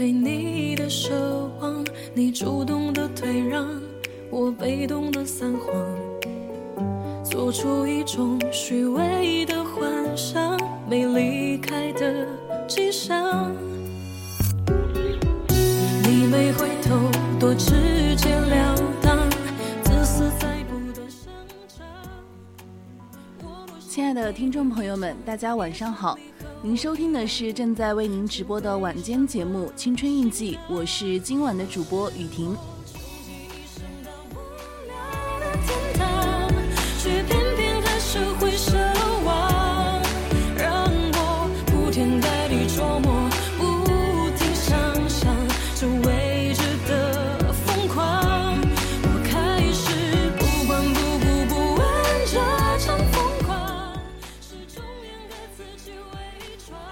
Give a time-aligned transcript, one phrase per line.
[0.00, 1.12] 对你的奢
[1.60, 3.68] 望，你主动的退让，
[4.30, 12.26] 我被动的撒谎，做出一种虚伪的幻想，没离开的
[12.66, 13.54] 迹象。
[16.02, 16.96] 你没回头，
[17.38, 19.18] 多直截了当，
[19.82, 21.30] 自私再不断生
[21.68, 21.86] 长。
[23.86, 26.16] 亲爱的听众朋友们，大家晚上好。
[26.62, 32.54] 您收听的是正在为您直播的晚间节目《青春印记》，我是今晚的主播雨婷。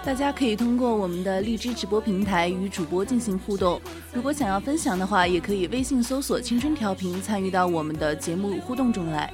[0.09, 3.79] 大家可以通过我们的荔枝直播平台与主播进行互动。
[4.11, 9.31] 如果想要分享的话，也可以微信搜索“青春调频”，参与到我们的节目互动中来。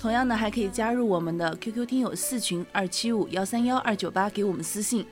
[0.00, 5.04] 同样呢，还可以加入我们的 QQ 听友四群二七五幺三幺二九八，给我们私信。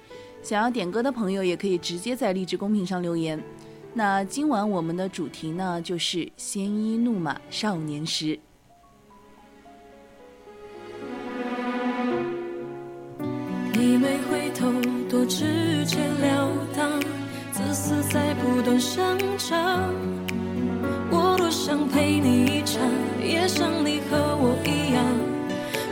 [0.42, 3.38] 想要点歌的朋友，也可以直接在荔枝公屏上留言。
[3.92, 8.40] 那今晚我们的主题呢，就是“鲜衣怒马少年时”。
[13.80, 14.72] 你没回头，
[15.08, 16.90] 多直截了当，
[17.52, 19.94] 自私在不断生长。
[21.10, 22.82] 我多想陪你一场，
[23.22, 25.04] 也想你和我一样，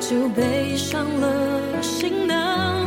[0.01, 2.86] 就背上了行囊。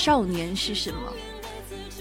[0.00, 1.12] 少年是什么？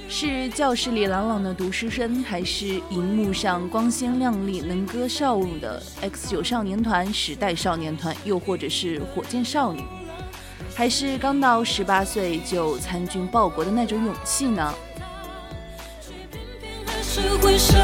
[0.08, 9.84] 是教室里朗朗的读书声，还是荧幕上光鲜亮丽、能歌善舞的 X 九少年团、时代少年团，又或者是火箭少女？
[10.74, 14.74] 还是刚到十八岁就参军报国的那种勇气呢？
[17.02, 17.20] 其
[17.58, 17.78] 实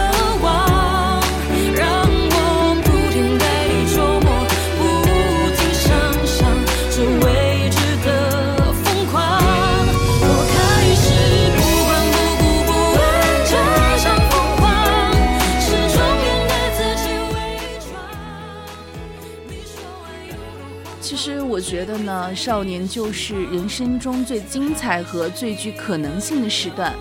[21.55, 26.93] 我觉得呢，少年就是人生中最精彩和最具可能性的时段。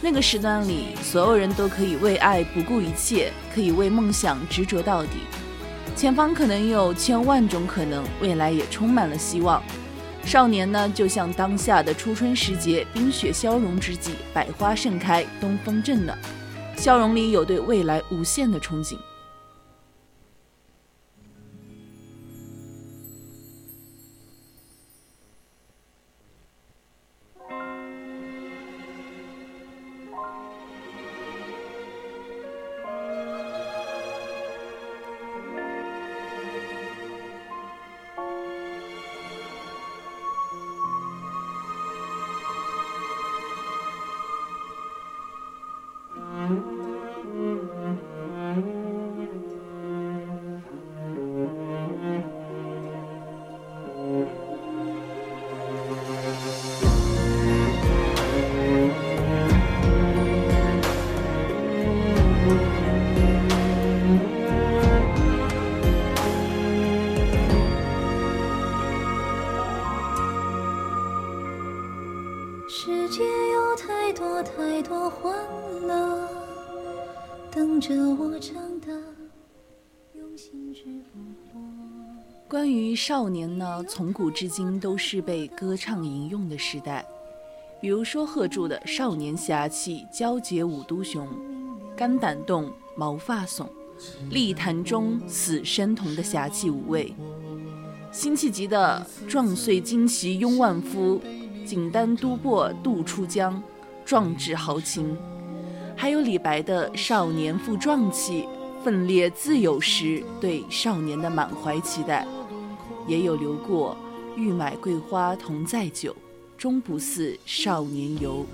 [0.00, 5.20] 那个时段里，所有人都可以为爱不顾一切，可以为梦想执着到底。
[5.94, 9.62] 前方可能有千万种可能，未来也充满了希望。
[10.24, 16.18] 少年呢，就像当下的初春时节，冰雪消融之际，百花盛开，东风正暖，
[16.76, 18.96] 笑容里有对未来无限的憧憬。
[83.04, 87.04] 少年呢，从古至今都是被歌唱吟咏的时代。
[87.80, 91.26] 比如说贺铸的《少年侠气》，交结五都雄，
[91.96, 93.66] 肝胆动，毛发耸，
[94.30, 97.12] 立坛中死生同的侠气无畏；
[98.12, 101.20] 辛弃疾的《壮岁旌旗拥万夫》，
[101.64, 103.60] 锦丹都泊渡出江，
[104.04, 105.16] 壮志豪情；
[105.96, 108.46] 还有李白的《少年负壮气，
[108.84, 112.24] 奋烈自有时》，对少年的满怀期待；
[113.06, 113.96] 也有流过
[114.36, 116.14] “欲买桂花同载酒”。
[116.58, 118.46] 终不似少年游，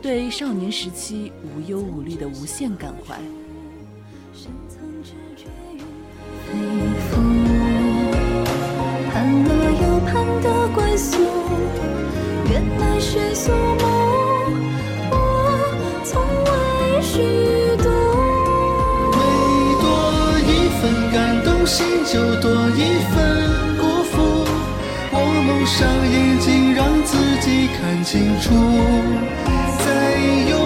[0.00, 3.16] 对少年时期无忧无虑的无限感怀。
[9.10, 11.18] 盼了又盼的归宿，
[12.48, 13.82] 原来是宿梦，
[15.10, 15.14] 我
[16.04, 17.16] 从未虚
[17.82, 17.88] 度。
[19.18, 19.18] 每
[19.82, 19.86] 多
[20.46, 20.48] 一
[20.78, 20.80] 份
[21.10, 22.80] 感动，心就多一
[23.10, 23.57] 份辜负。
[23.57, 23.57] 我
[25.48, 28.52] 闭上眼睛，让自己看清楚，
[29.78, 30.18] 在
[30.50, 30.58] 拥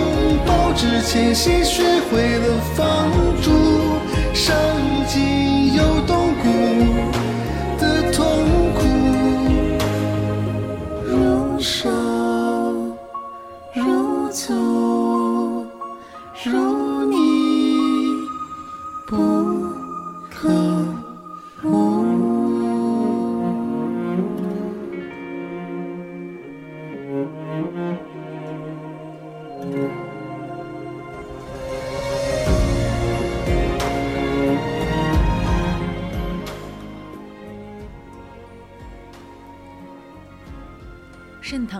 [0.45, 3.09] 抱之前，先学会了放
[3.41, 3.53] 逐，
[4.35, 4.57] 伤
[5.07, 6.49] 筋又动骨
[7.79, 8.25] 的痛
[8.75, 8.81] 苦，
[11.07, 11.89] 如手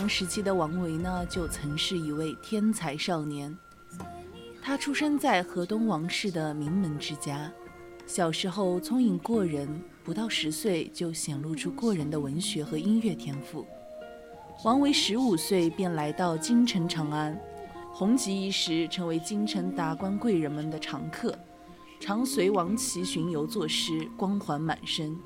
[0.03, 3.57] 唐时期的王维呢，就曾是一位天才少年。
[4.61, 7.49] 他出生在河东王氏的名门之家，
[8.05, 13.65] 小时候聪颖过人，不到十岁就显露出过人的文学和音乐天赋。
[14.65, 17.41] 王维十五岁便来到京城长安，
[17.93, 21.33] 红极一时，成为京城达官贵人们的常客，
[22.05, 25.17] 常随王琦巡游作诗，光环满身。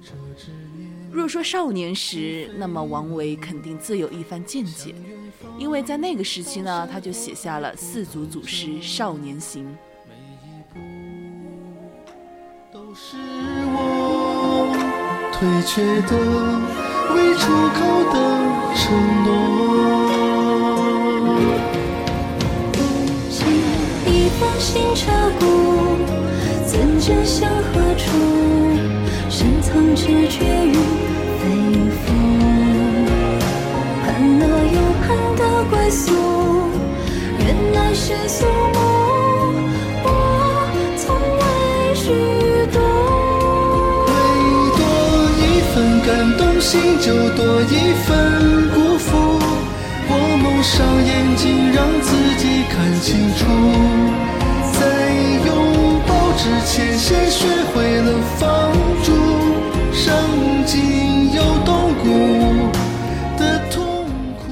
[1.11, 4.95] 若说少年时，那么王维肯定自有一番见解，
[5.59, 9.65] 因为在那个时期呢，他就写下了四组组诗《少年行》。
[12.71, 13.17] 都是
[13.73, 14.77] 我
[15.33, 16.13] 退却的
[17.15, 17.81] 未出口
[18.13, 18.17] 的
[18.77, 18.85] 承
[19.25, 19.31] 诺。
[24.07, 25.66] 一封新彻骨，怎
[27.07, 28.11] 知向何处？
[29.31, 30.75] 深藏知觉于
[31.39, 31.47] 肺
[32.03, 32.05] 腑。
[34.03, 34.07] 盼
[34.41, 34.43] 了
[34.75, 35.07] 又盼
[35.37, 36.11] 的归宿，
[37.39, 38.45] 原来是宿
[38.75, 38.83] 梦，
[40.03, 40.05] 我
[40.97, 42.11] 从未虚
[42.73, 42.77] 度。
[44.09, 44.11] 每
[44.75, 44.81] 多
[45.39, 47.07] 一份感动，心就
[47.37, 48.09] 多一份
[48.75, 49.15] 辜负。
[50.09, 50.13] 我
[50.43, 50.75] 蒙上
[51.07, 53.47] 眼睛，让自己看清楚，
[56.37, 58.71] 之前，先学会了放
[59.03, 59.11] 逐，
[59.93, 60.13] 伤
[60.67, 62.71] 筋又动骨
[63.39, 64.45] 的痛苦。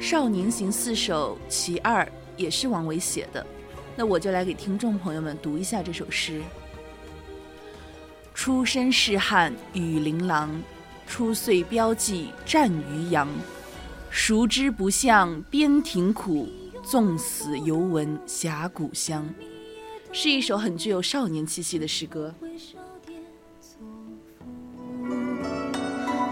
[0.00, 3.46] 少年行》四首其二也是王维写的，
[3.94, 6.40] 那我就来给听众朋友们读一下这首诗：
[8.32, 10.50] 出身是汉羽琳琅，
[11.06, 13.28] 出岁标记战于阳。
[14.08, 16.48] 熟知不向边庭苦，
[16.88, 19.28] 纵死犹闻峡谷香。
[20.12, 22.32] 是一首很具有少年气息的诗歌。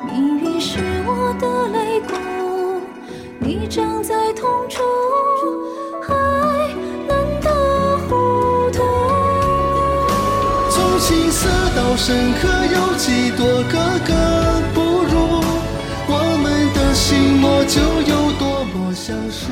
[0.07, 2.15] 命运是我的肋骨，
[3.41, 4.81] 你长在痛处，
[6.01, 6.15] 还
[7.09, 8.79] 难得糊涂。
[10.71, 13.75] 从青涩到深刻，有几多格
[14.07, 14.15] 格
[14.73, 15.43] 不入？
[16.07, 19.51] 我们的心魔就有多么相熟。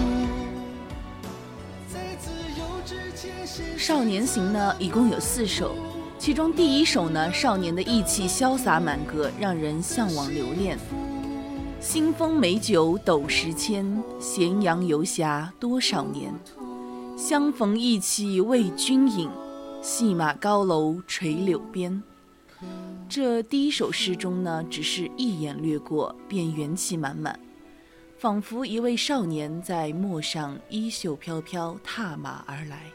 [3.79, 5.77] 《少年行》呢，一共有四首，
[6.19, 10.77] 其中第一首呢，少年的意气潇洒满格，让人向往留恋。
[11.79, 16.35] 新丰美酒斗十千，咸阳游侠多少年。
[17.17, 19.31] 相逢意气为君饮，
[19.81, 22.03] 戏马高楼垂柳边。
[23.09, 27.39] 这第一首诗中呢，只是一眼掠过，便元气满满，
[28.19, 32.91] 仿佛一位少年在陌上衣袖飘飘，踏马而来。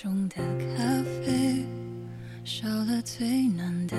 [0.00, 0.36] 中的
[0.76, 1.64] 咖啡，
[2.44, 3.96] 少了最难的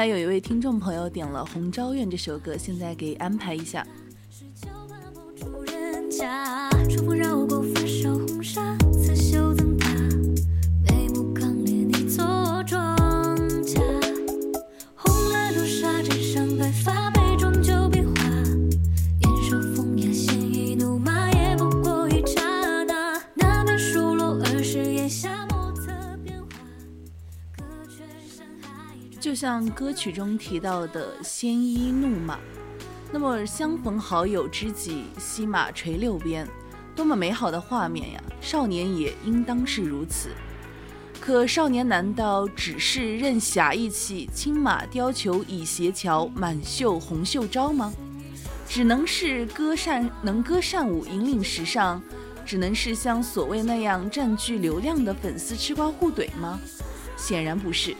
[0.00, 3.86] 还有一位听众朋友点了《红昭愿》这首歌，现在给安排一下。
[29.70, 32.38] 歌曲中提到的“鲜衣怒马”，
[33.12, 36.46] 那么相逢好友知己，西马垂六边，
[36.94, 38.22] 多么美好的画面呀！
[38.40, 40.30] 少年也应当是如此。
[41.20, 47.92] 可少年难道只是任侠义气，青马雕裘倚斜桥，满袖红袖招吗？
[48.68, 52.02] 只能是歌善能歌善舞，引领时尚？
[52.46, 56.58] 只能是像所谓那样占据流量的粉丝吃瓜互怼吗？
[57.16, 57.94] 显然不是。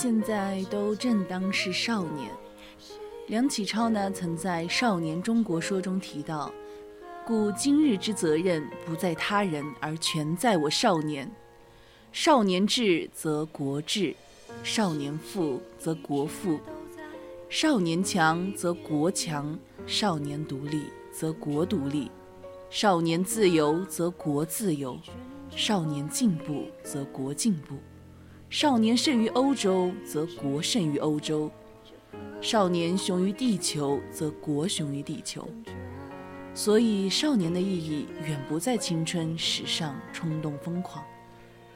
[0.00, 2.30] 现在都正当是少年。
[3.26, 6.52] 梁启超呢，曾在《少年中国说》中提到
[7.26, 11.28] ：“故今日之责任，不在他人，而全在我少年。
[12.12, 14.14] 少年智则国智，
[14.62, 16.60] 少年富则国富，
[17.48, 22.08] 少年强则国强，少年独立则国独立，
[22.70, 24.96] 少年自由则国自由，
[25.50, 27.74] 少年进步则国进步。”
[28.50, 31.50] 少年胜于欧洲，则国胜于欧洲；
[32.40, 35.46] 少年雄于地球，则国雄于地球。
[36.54, 41.04] 所以，少年的意义远不在青春、时尚、冲动、疯狂。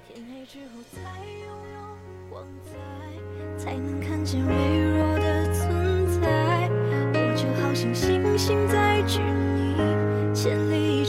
[0.08, 2.72] 天黑之后才拥有光彩，
[3.58, 6.70] 才能看见微弱的存在。
[7.12, 11.01] 我就好像星星在距你千里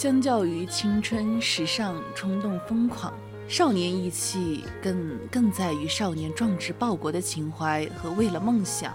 [0.00, 3.12] 相较于青春、时尚、冲动、疯狂，
[3.46, 8.94] 少年义气更更在于少年壮志报国的情怀和为了梦想，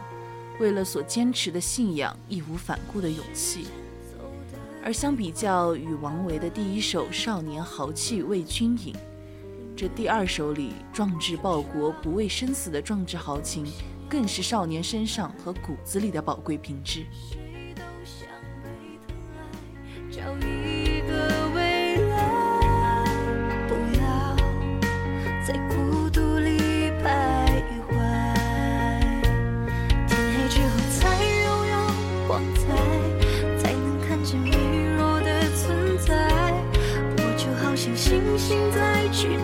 [0.60, 3.68] 为了所坚持的信仰义无反顾的勇气。
[4.84, 8.92] 而相比较与王维的第一首《少年豪气为君饮》，
[9.78, 13.68] 这第二首里壮志报国、不畏生死的壮志豪情，
[14.10, 17.06] 更是少年身上和骨子里的宝贵品质。
[38.38, 39.38] 心在剧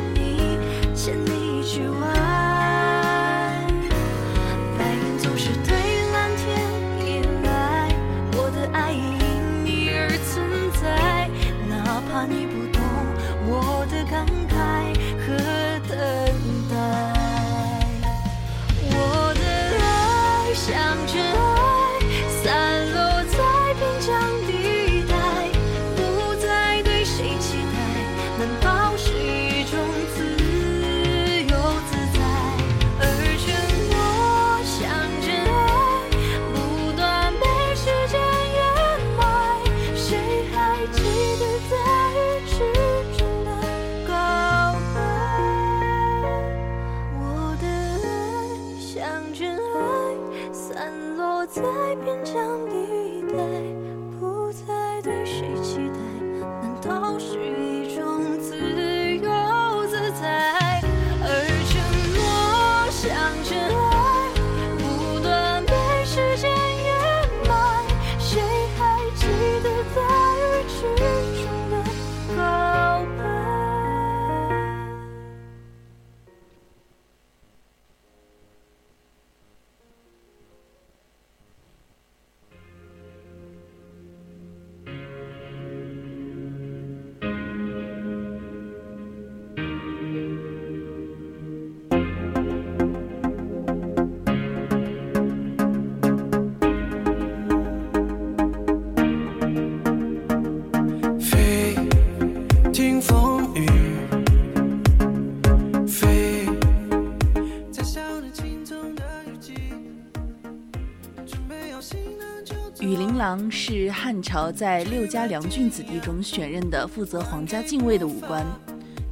[114.31, 118.45] 朝在六家良郡子弟中选任的负责皇家禁卫的武官，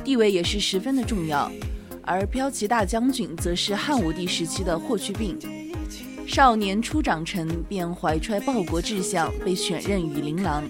[0.01, 1.51] 地位也是十分的重要。
[2.03, 5.37] 而骠骑大将军则是汉武帝时期的霍去病。
[6.25, 10.63] 少年初长成，便怀揣报国志向，被选任羽林郎。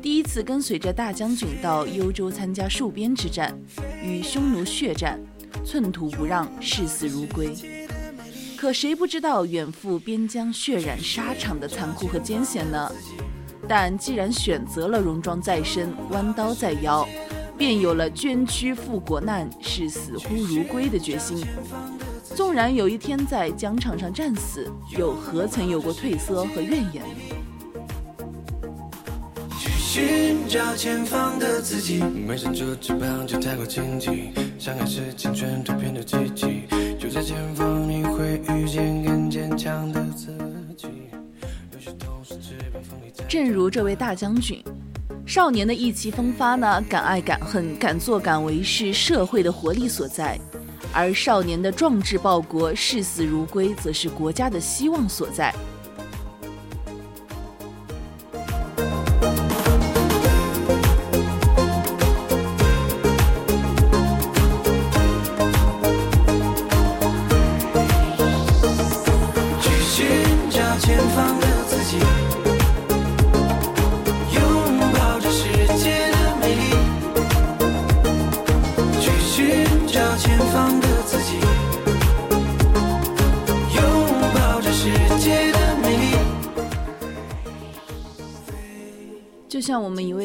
[0.00, 3.52] 第一次跟随着大将军到幽州参加戍边之战，
[4.00, 5.18] 与匈奴血战，
[5.64, 7.52] 寸土不让，视死如归。
[8.56, 12.88] 可谁不知道远赴边疆血染沙场的残酷和艰险呢？
[13.68, 17.06] 但既然选择了戎装在身、弯刀在腰，
[17.56, 21.44] 便有了捐躯赴国难、视死乎如归的决心。
[22.34, 24.66] 纵然有一天在疆场上战死，
[24.98, 27.04] 又何曾有过退缩和怨言？
[29.58, 36.64] 去寻找前方的自己，没伸出翅膀就太过荆棘，想开始青春突变的奇迹，
[36.98, 40.34] 就在前方你会遇见更坚强的自
[40.76, 40.88] 己
[41.72, 42.91] 有些痛是自卑。
[43.32, 44.62] 正如这位大将军，
[45.24, 50.36] 少年的意气风发呢，敢爱敢恨，敢作敢为，是社会的活力所在；
[50.92, 55.50] 而少年的壮志报国，视死如归，则是国家的希望所在。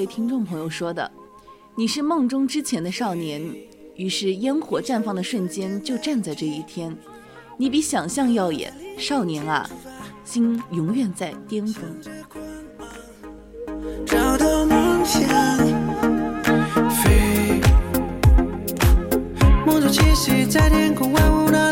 [0.08, 1.10] 听众朋友说的
[1.76, 3.42] ：“你是梦中之前的少年，
[3.96, 6.96] 于是烟火绽放的瞬间就站在这一天。
[7.58, 9.70] 你比想象耀眼，少年啊，
[10.24, 11.84] 心永远在巅峰。”
[14.06, 15.28] 找到梦想，
[17.04, 17.62] 飞，
[19.66, 21.72] 梦中栖息在天空万物那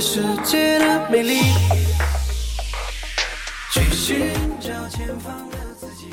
[0.00, 1.40] 世界的美丽，
[3.70, 6.06] 去寻找前方的自己。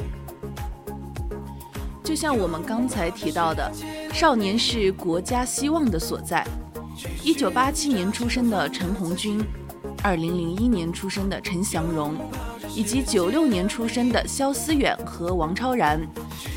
[2.03, 3.71] 就像我们刚才提到的，
[4.13, 6.45] 少年是国家希望的所在。
[7.23, 9.41] 一九八七年出生的陈红军，
[10.03, 12.17] 二零零一年出生的陈祥荣，
[12.75, 16.05] 以及九六年出生的肖思远和王超然，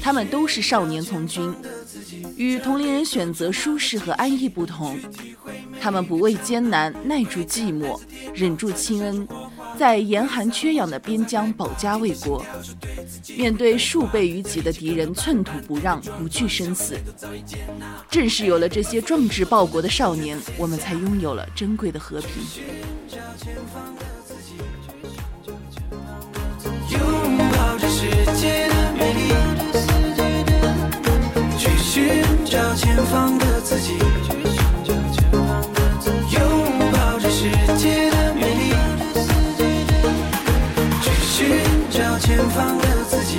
[0.02, 1.54] 他们都是少年从军。
[2.36, 4.98] 与同龄人选择舒适和安逸不同，
[5.80, 7.98] 他们不畏艰难，耐住寂寞，
[8.34, 9.26] 忍住亲恩，
[9.78, 12.44] 在严寒缺氧的边疆保家卫国，
[13.36, 16.98] 面对数倍于己的敌人寸土不让，不惧生死。
[18.10, 22.28] 正是有了这些壮志报国的少年，我们才拥有了珍贵的和平。
[31.58, 34.39] 去寻找前方的自己。
[42.60, 43.38] 找前方的自己。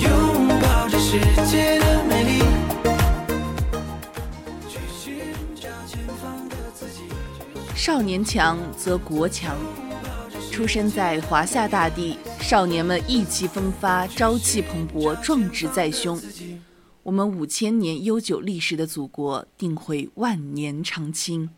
[0.00, 2.42] 拥抱这世界的美丽，
[7.74, 9.54] 少年强则国强。
[10.50, 16.20] 出生在华夏大地，少年们意气风发，朝气蓬勃，壮志在胸。
[17.02, 21.50] 我们五千年悠久历史的祖国，定会万年长青。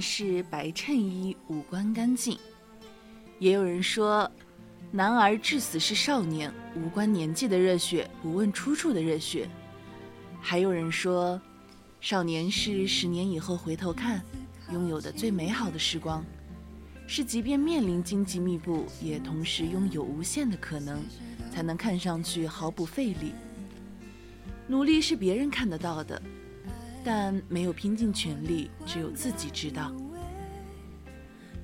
[0.00, 2.36] 是白衬衣，五官干净；
[3.38, 4.30] 也有人说，
[4.90, 9.46] 男儿至死是少年，无关年纪的热血，不问出处的热血；
[10.40, 11.40] 还有人说，
[12.00, 14.22] 少年是十年以后回头看，
[14.72, 16.24] 拥有的最美好的时光，
[17.06, 21.02] 是即便面临荆棘密布，也同时拥有无限的可能，
[21.52, 23.32] 才能看上去毫不费力。
[24.68, 26.20] 努力是别人看得到的。
[27.08, 29.92] 但没有拼尽全力，只有自己知道。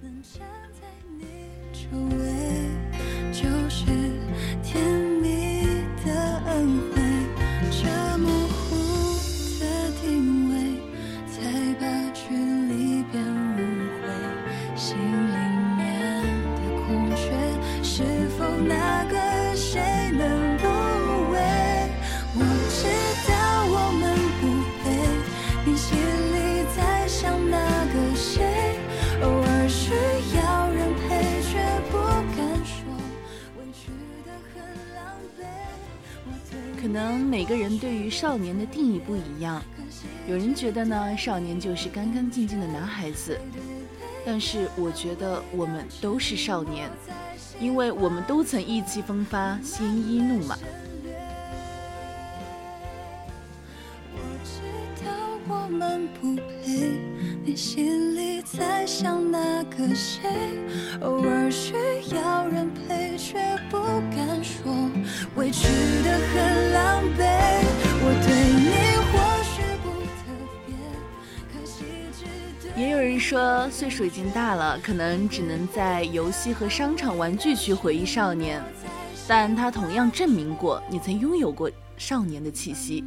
[0.00, 0.86] 能站在
[1.18, 1.24] 你
[1.72, 2.70] 周围，
[3.32, 3.84] 就是
[4.62, 5.01] 甜
[36.92, 39.62] 可能每个人对于少年的定义不一样，
[40.28, 43.40] 有人觉得呢，少年就是干干净净的男孩子，
[44.26, 46.90] 但是我觉得我们都是少年，
[47.58, 50.58] 因为我们都曾意气风发，鲜衣怒马。
[55.72, 57.00] 们不配，
[57.44, 60.20] 你心里在想那个谁，
[61.00, 61.74] 偶尔需
[62.14, 63.38] 要人陪，却
[63.70, 63.78] 不
[64.14, 64.72] 敢说，
[65.36, 65.66] 委屈
[66.04, 67.24] 的很狼狈。
[68.04, 68.28] 我对
[68.60, 68.68] 你
[69.08, 69.88] 或许不
[70.20, 70.22] 特
[70.66, 70.76] 别，
[71.50, 72.82] 可惜只对。
[72.82, 78.62] 也有人说，岁数已经大了，可能只能在游戏和商场玩具区回忆少年，
[79.26, 83.02] 但它同样证明过你曾拥有过少年的气息。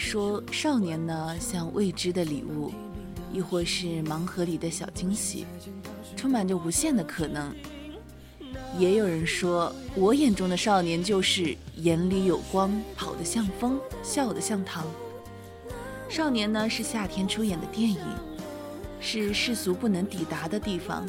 [0.00, 2.72] 说，少年呢像未知的礼物，
[3.30, 5.44] 亦或是盲盒里的小惊喜，
[6.16, 7.54] 充满着无限的可能。
[8.78, 14.86] 也有人说，我眼中的少年就是眼里有光，跑得像风，笑得像糖。
[16.08, 18.00] 少年呢是夏天出演的电影，
[19.00, 21.06] 是世俗不能抵达的地方，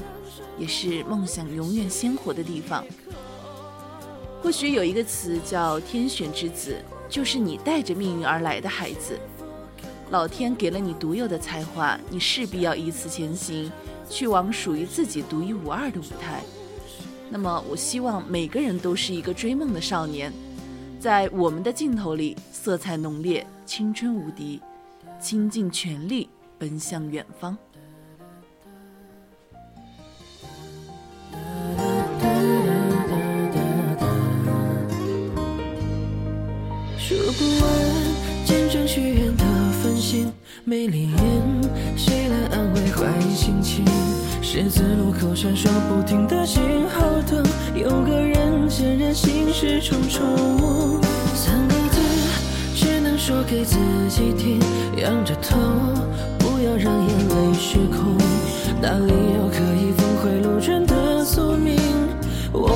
[0.60, 2.86] 也是梦想永远鲜活的地方。
[4.44, 6.76] 或许有一个词叫“天选之子”，
[7.12, 9.20] 就是你带着命运而来的孩子。
[10.12, 13.70] 老天给了你独有的才华，你势必要以此前行，
[14.10, 16.42] 去往属于自己独一无二的舞台。
[17.30, 20.32] 那么，我希望每个人都是一个追梦的少年，
[21.00, 24.62] 在我们的镜头里，色彩浓烈，青春无敌，
[25.20, 27.58] 倾尽全力奔向远方。
[37.42, 37.72] 不完
[38.46, 39.44] 见证许愿的
[39.82, 40.32] 繁星，
[40.64, 43.84] 没灵眼，谁来安慰坏心情？
[44.44, 51.02] 十字路口闪烁不停的信号灯，有个人显然心事重重。
[51.34, 52.00] 三个字
[52.76, 53.78] 只能说给自
[54.08, 54.60] 己听，
[54.98, 55.58] 仰着头，
[56.38, 58.16] 不要让眼泪失控。
[58.80, 61.76] 哪里有可以峰回路转的宿命？
[62.54, 62.70] 我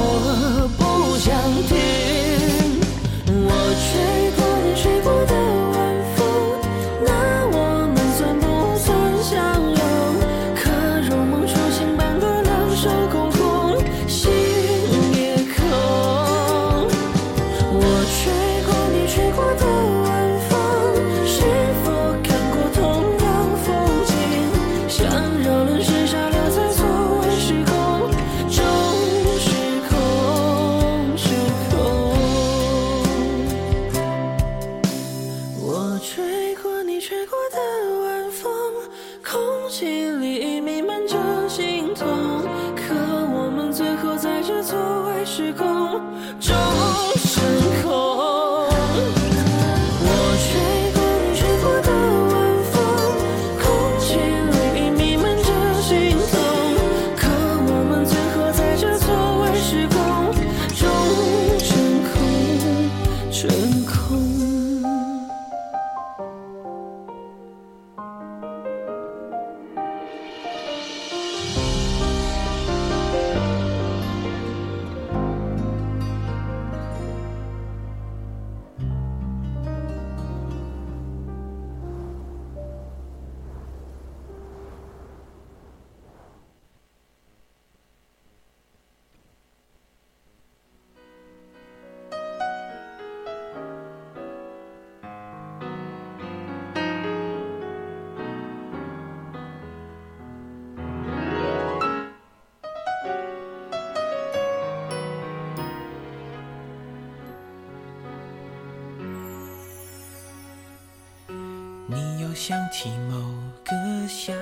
[112.75, 113.15] 想起某
[113.63, 114.33] 个夏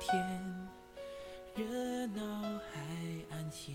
[0.00, 0.18] 天，
[1.54, 2.22] 热闹
[2.72, 2.80] 海
[3.30, 3.74] 岸线。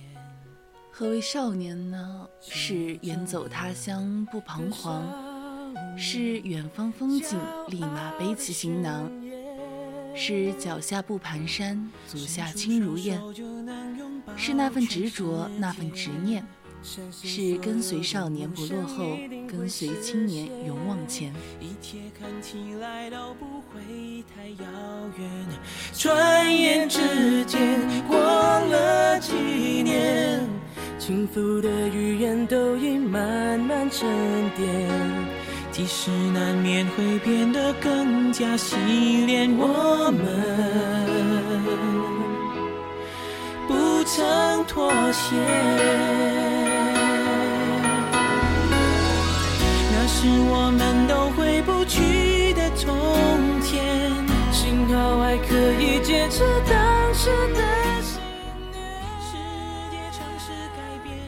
[0.91, 2.27] 何为少年呢？
[2.41, 5.06] 是远走他乡不彷徨，
[5.95, 9.12] 是远方风景立马背起行囊，
[10.15, 13.21] 是脚下不蹒跚，足下轻如燕，
[14.36, 16.43] 是那份执着，那份执念。
[16.84, 19.17] 是跟随少年不落后，
[19.48, 21.34] 跟随青年勇往前。
[21.62, 24.69] 一切看起来都不会太遥
[25.17, 25.30] 远，
[25.93, 29.34] 转眼之间过了几
[29.82, 30.41] 年，
[31.00, 34.06] 轻浮的语言都已慢慢沉
[34.56, 34.89] 淀，
[35.72, 38.76] 即使难免会变得更加洗
[39.26, 40.24] 练，我们
[43.67, 46.33] 不曾妥协。
[50.24, 52.96] 是我们都回不去的从
[53.62, 54.10] 前，
[54.54, 57.60] 幸好还可以坚持当时的
[58.02, 58.22] 信
[58.72, 58.82] 念。
[59.20, 59.36] 世
[59.92, 61.20] 界尝试改变，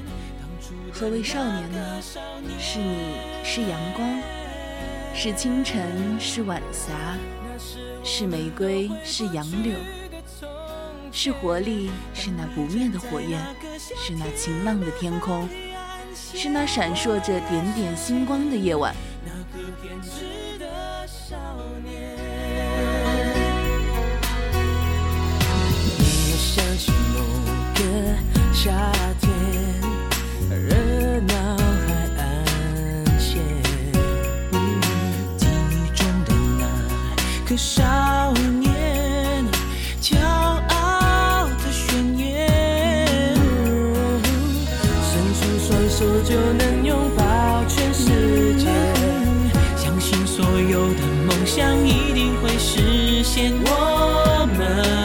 [0.94, 2.02] 何为少年呢？
[2.58, 4.10] 是你是阳光，
[5.14, 6.94] 是清晨，是晚霞，
[8.02, 9.74] 是玫瑰，是杨柳，
[11.12, 13.42] 是活力，是那不灭的火焰，
[13.78, 15.50] 是那晴朗的天空。
[16.38, 18.94] 是那闪烁着点点星光的夜晚。
[19.24, 21.38] 那个偏执的少
[21.82, 22.14] 年
[25.98, 27.16] 你又想起某
[27.74, 27.80] 个
[28.54, 29.32] 夏天
[30.50, 30.76] 热
[31.22, 31.34] 闹
[31.88, 32.22] 海岸
[33.18, 33.42] 线
[35.38, 36.64] 记忆中的那
[37.50, 38.65] 个少年。
[53.36, 53.52] 现。
[53.66, 54.96] 我们。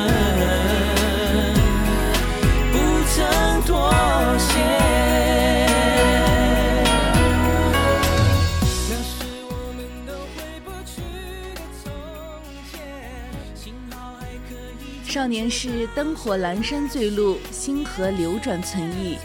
[15.09, 19.19] 少年是灯火阑珊醉路，星河流转存意，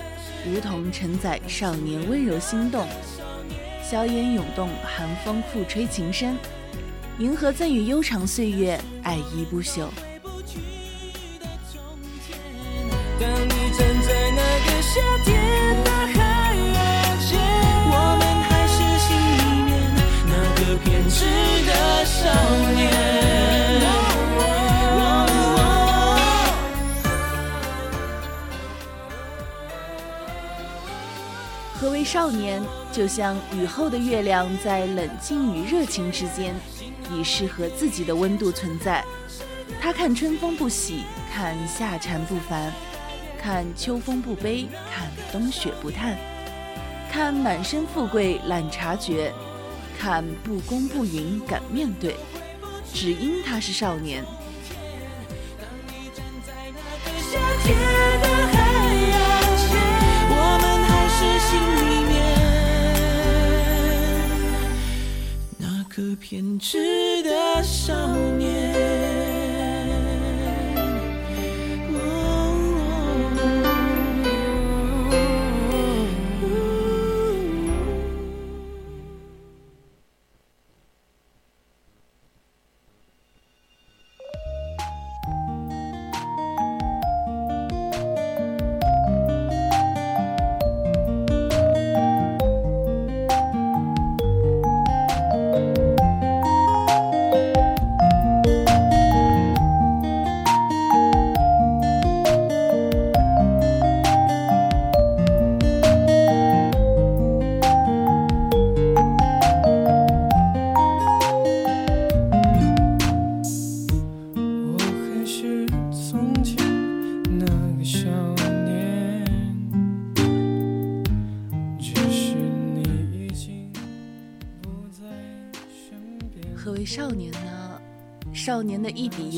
[0.48, 2.88] 梧桐承载少年温柔心动。
[3.84, 6.36] 硝烟涌动，寒风复吹情深，
[7.18, 9.88] 银河赠予悠长岁月，爱依不朽。
[13.18, 17.40] 当你站在那个夏天的海岸线，
[17.88, 19.72] 我们还是心里面
[20.28, 21.24] 那个偏执
[21.66, 21.72] 的
[22.04, 22.20] 少
[22.74, 22.84] 年。
[31.78, 32.62] 何为少年？
[32.92, 36.56] 就像雨后的月亮，在冷静与热情之间，
[37.12, 39.04] 以适合自己的温度存在。
[39.82, 42.72] 他看春风不喜，看夏蝉不烦，
[43.40, 46.18] 看秋风不悲，看冬雪不叹，
[47.12, 49.32] 看满身富贵懒察觉，
[49.98, 52.16] 看不公不允敢面对，
[52.94, 54.24] 只因他是少年。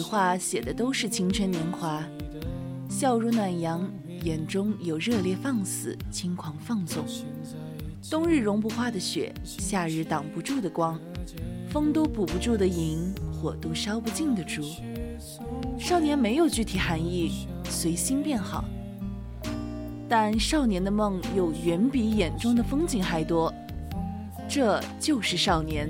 [0.08, 2.02] 话写的都是青春年华，
[2.90, 3.86] 笑如暖阳，
[4.24, 7.04] 眼中有热烈放肆、轻狂放纵。
[8.10, 10.98] 冬日融不化的雪，夏日挡不住的光，
[11.70, 14.62] 风都补不住的银，火都烧不尽的烛。
[15.78, 18.64] 少年没有具体含义，随心便好。
[20.08, 23.54] 但少年的梦又远比眼中的风景还多，
[24.48, 25.90] 这就是少年。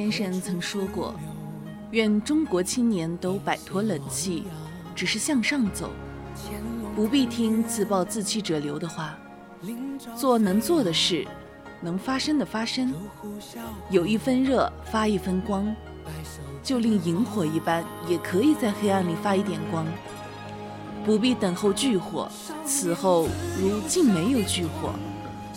[0.00, 1.14] 先生曾说过
[1.92, 4.44] ：“愿中国青年都摆脱冷气，
[4.94, 5.90] 只是向上走，
[6.96, 9.18] 不必听自暴自弃者流的话，
[10.16, 11.26] 做能做的事，
[11.82, 12.94] 能发生的发生，
[13.90, 15.76] 有一分热发一分光，
[16.62, 19.84] 就令萤火一般，也可以在黑暗里发一点光。
[21.04, 22.26] 不必等候炬火，
[22.64, 23.28] 此后
[23.60, 24.94] 如竟没有炬火，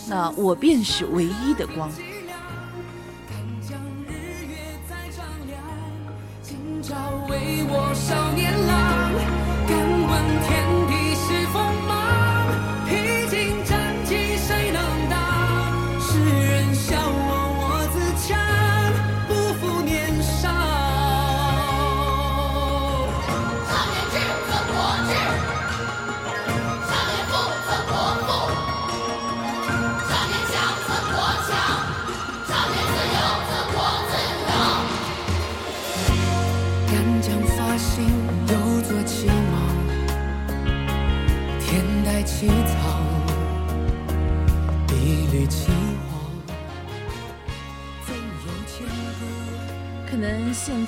[0.10, 1.90] 那我便是唯一的光。”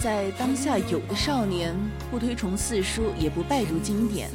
[0.05, 1.75] 在当下有的少年
[2.11, 4.29] 不推崇四书，也不拜读经典，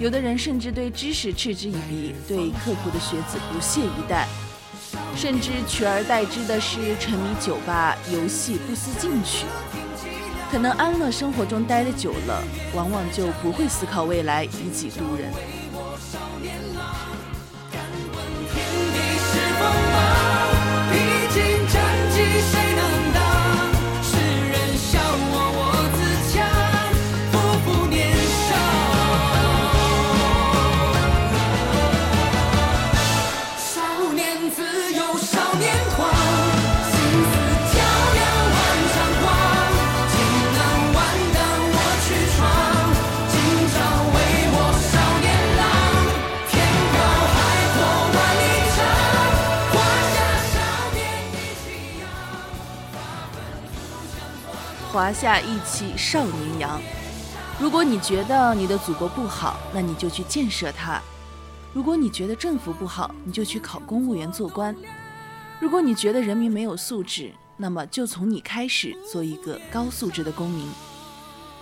[0.00, 9.46] 有的人甚至对知识嗤之以鼻，对刻苦的学子不屑一顾，甚至取而代之的是沉迷酒吧、游戏，不思进取。
[10.50, 12.42] 可能安乐生活中待得久了，
[12.74, 15.32] 往往就不会思考未来，以己度人。
[55.08, 56.78] 华夏一起少年扬。
[57.58, 61.00] 如果你觉得你的祖国不好，那你就去建设它；
[61.72, 64.74] 如果你觉得政府不好，你就去考公务员做官；
[65.60, 70.66] 如果你觉得人民没有素质，那么就从你开始做一个高素质的公民；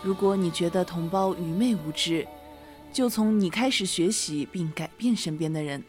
[0.03, 2.27] 如果你觉得同胞愚昧无知，
[2.93, 5.85] 就从你开始学习并改变身边的人。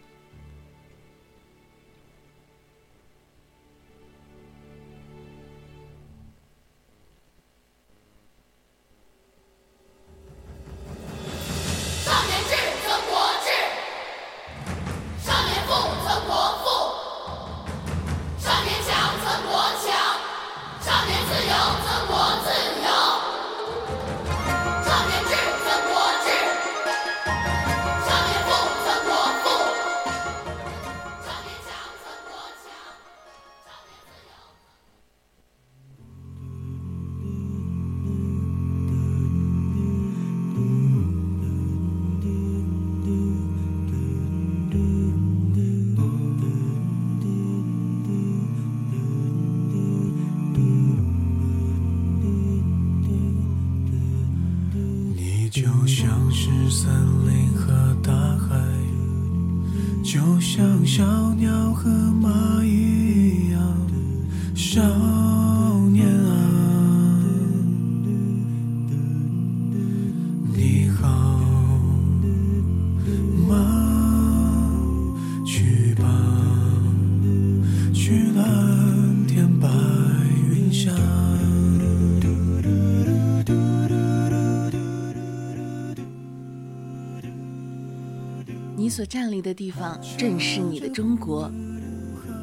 [88.97, 91.51] 所站立的地方正是你的中国，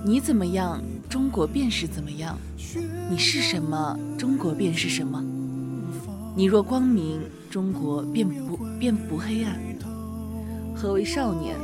[0.06, 0.80] 你怎么样，
[1.10, 2.36] 中国便是怎么样；
[3.10, 5.20] 你是什么，中国便是什么。
[6.36, 9.60] 你若光明，中国便不便不黑暗。
[10.76, 11.56] 何为少年？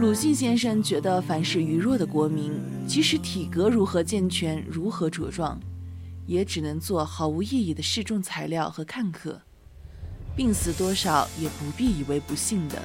[0.00, 2.50] 鲁迅先生觉得，凡是愚弱的国民，
[2.84, 5.56] 即使体格如何健全，如何茁壮，
[6.26, 9.40] 也只能做毫无意义的示众材料和看客。
[10.34, 12.82] 病死多少，也不必以为不幸的。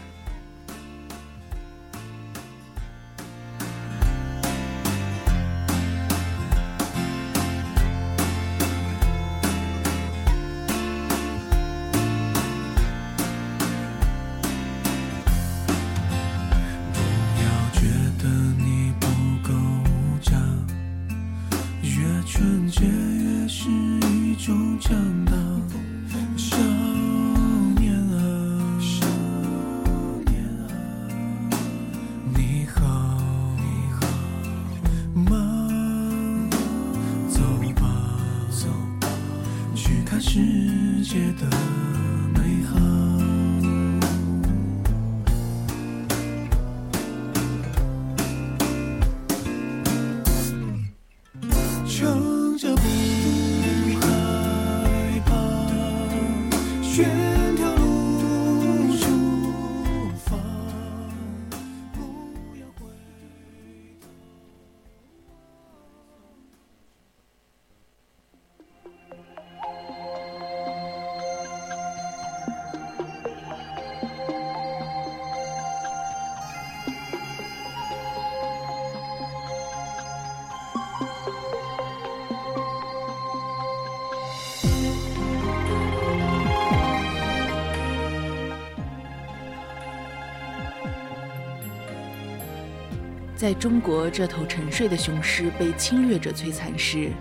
[93.47, 97.13] 在中国这头沉睡的雄狮被侵略者摧残时，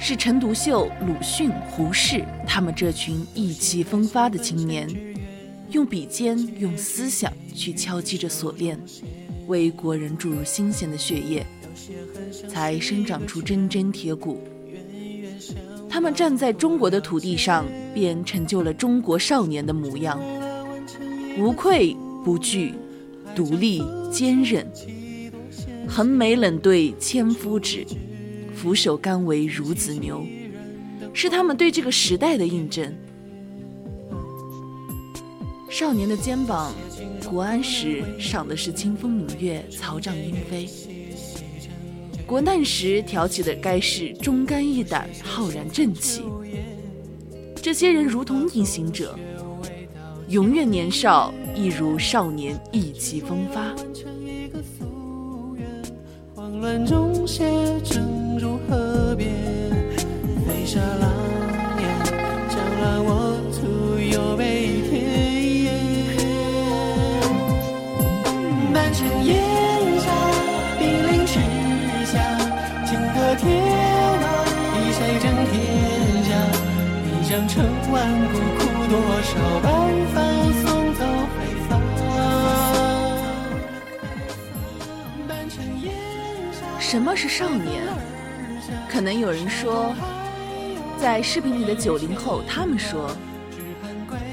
[0.00, 4.88] 是陈独秀、鲁迅、胡适他们这群意气风发的青年，
[5.72, 8.80] 用笔尖、用思想去敲击着锁链，
[9.46, 11.44] 为国人注入新鲜的血液，
[12.48, 14.42] 才生长出铮铮铁骨。
[15.86, 20.18] 他们站在中国的土地上，便成就了中国少年的模样，
[21.38, 22.72] 无愧不惧，
[23.34, 24.66] 独立坚韧，
[25.96, 27.82] 横眉冷对千夫指，
[28.54, 30.22] 俯首甘为孺子牛，
[31.14, 32.94] 是他们对这个时代的印证。
[35.70, 36.74] 少年的肩膀，
[37.26, 40.68] 国安时赏的是清风明月，草长莺飞。
[42.26, 46.24] 国难时挑起的该是忠肝义胆、浩然正气。
[47.54, 49.18] 这些人如同逆行者，
[50.28, 53.74] 永远年少，亦如少年意气风发。
[56.66, 57.44] 慌乱中写
[57.84, 59.30] 正如河边，
[60.44, 61.12] 飞沙狼
[61.78, 61.86] 烟，
[62.50, 63.62] 将乱我徒
[64.00, 64.92] 有悲天。
[68.74, 69.38] 满城烟
[70.00, 70.10] 霞，
[70.76, 71.38] 冰凌赤
[72.04, 72.18] 霞，
[72.84, 73.46] 金戈铁
[74.18, 74.26] 马，
[74.74, 75.54] 一谁争天
[76.24, 76.34] 下？
[77.06, 77.62] 一将成
[77.92, 77.94] 万
[78.32, 79.30] 骨，枯多少
[79.62, 79.70] 白
[86.96, 87.82] 什么是少年？
[88.88, 89.94] 可能有人说，
[90.98, 93.14] 在视频里的九零后，他们说，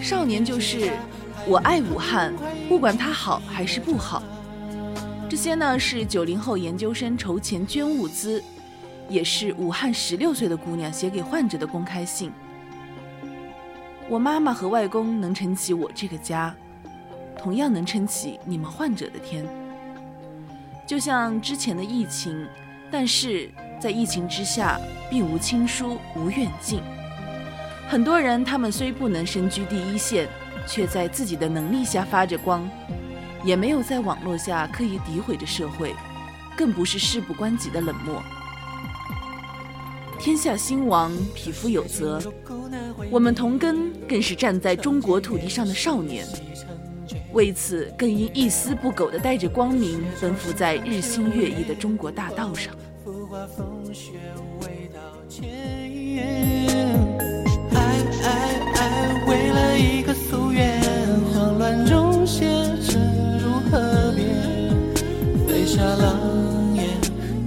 [0.02, 0.94] 少年就是
[1.46, 2.34] 我爱武汉，
[2.70, 4.24] 不管它好还是不好。
[5.30, 8.42] 这些呢是九零后研究生筹钱捐物资，
[9.10, 12.32] 也是武汉十六岁的姑娘写给患者的公开信。
[14.08, 16.56] 我妈妈和外公能撑起我这个家，
[17.38, 19.46] 同样能撑起你们患者的天。
[20.86, 22.46] 就像之前的疫情，
[22.92, 24.80] 但是在疫情之下，
[25.10, 26.82] 并无亲疏，无远近。
[27.88, 30.28] 很多人他们虽不能身居第一线，
[30.68, 32.70] 却在自己的能力下发着光，
[33.44, 35.96] 也没有在网络下刻意诋毁着社会，
[36.58, 38.22] 更不是事不关己的冷漠。
[40.20, 42.22] 天下兴亡，匹夫有责。
[43.12, 46.26] 我们同根更是站在中国土地上的少年，
[47.34, 52.74] 为此更应一丝不苟地带着光明奔赴在日新月异的中国大道上。
[53.04, 54.12] 浮华风雪
[54.62, 55.50] 未到千
[56.16, 56.96] 言，
[57.74, 57.82] 爱
[58.24, 58.30] 爱
[58.76, 60.80] 爱，为了一个夙愿，
[61.34, 62.46] 慌乱中写
[62.88, 63.02] 成
[63.40, 64.26] 如河边，
[65.48, 66.20] 飞沙浪
[66.76, 66.86] 烟，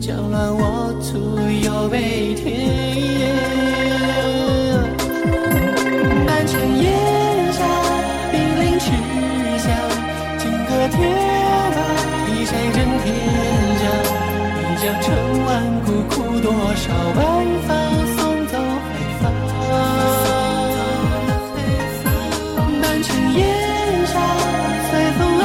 [0.00, 3.55] 将乱我徒有悲天。
[16.46, 16.86] 多少
[17.16, 17.20] 白
[17.66, 17.74] 发
[18.14, 18.54] 送走
[18.86, 19.22] 黑发。
[22.80, 23.42] 半城烟
[24.06, 24.14] 霞，
[24.86, 25.44] 随风而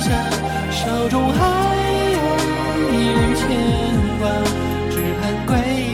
[0.00, 0.08] 下，
[0.72, 0.80] 手
[1.10, 1.38] 中还
[2.14, 2.18] 有
[2.88, 3.44] 一缕牵
[4.20, 4.24] 挂，
[4.88, 5.50] 只盼归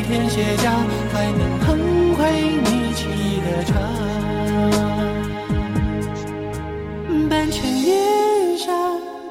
[0.06, 0.64] 天卸甲，
[1.12, 1.66] 还能捧
[2.14, 2.20] 回
[2.62, 3.00] 你沏
[3.42, 3.70] 的茶。
[7.28, 8.70] 半城烟霞，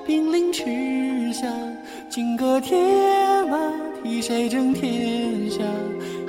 [0.05, 1.47] 兵临池下，
[2.09, 2.77] 金戈铁，
[4.27, 5.63] 谁争天下？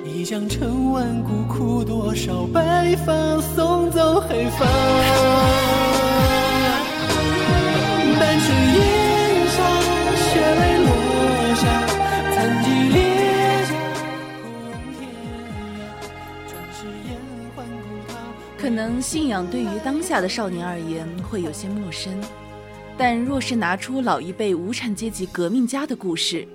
[0.04, 4.64] 一将成万骨，枯多少白发送走黑发。
[8.20, 9.58] 半城烟霞，
[10.14, 10.88] 血泪落
[11.56, 11.66] 下，
[12.36, 13.02] 残骑列
[13.66, 13.74] 甲，
[14.42, 15.10] 哭望天
[15.74, 15.82] 涯。
[16.46, 17.18] 转世烟
[17.56, 18.14] 换古塔。
[18.56, 22.14] 可能信仰对于当下的少年而言会有些陌生，
[22.96, 26.46] 但若是拿出老一辈无产阶级革命家的故事，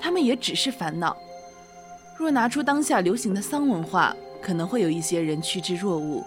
[0.00, 1.14] 他们也只是烦恼；
[2.18, 6.24] 若拿出当下流行的丧文化，可能会有一些人趋之若鹜。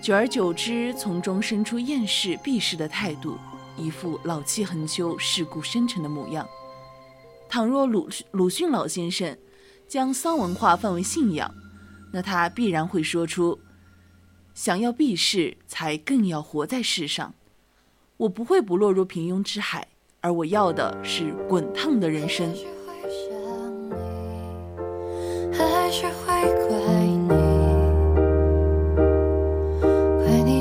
[0.00, 3.36] 久而久之，从中生出厌世、避世的态度，
[3.76, 6.46] 一副老气横秋、世故深沉的模样。
[7.48, 9.36] 倘若鲁鲁迅老先生
[9.88, 11.52] 将丧文化范为信仰，
[12.12, 13.58] 那他必然会说出
[14.54, 17.34] ：“想要避世，才更要活在世上。
[18.18, 19.88] 我不会不落入平庸之海，
[20.26, 22.52] 而我要的是滚烫的人生。”
[25.54, 27.28] 还是会怪你，
[30.18, 30.60] 怪你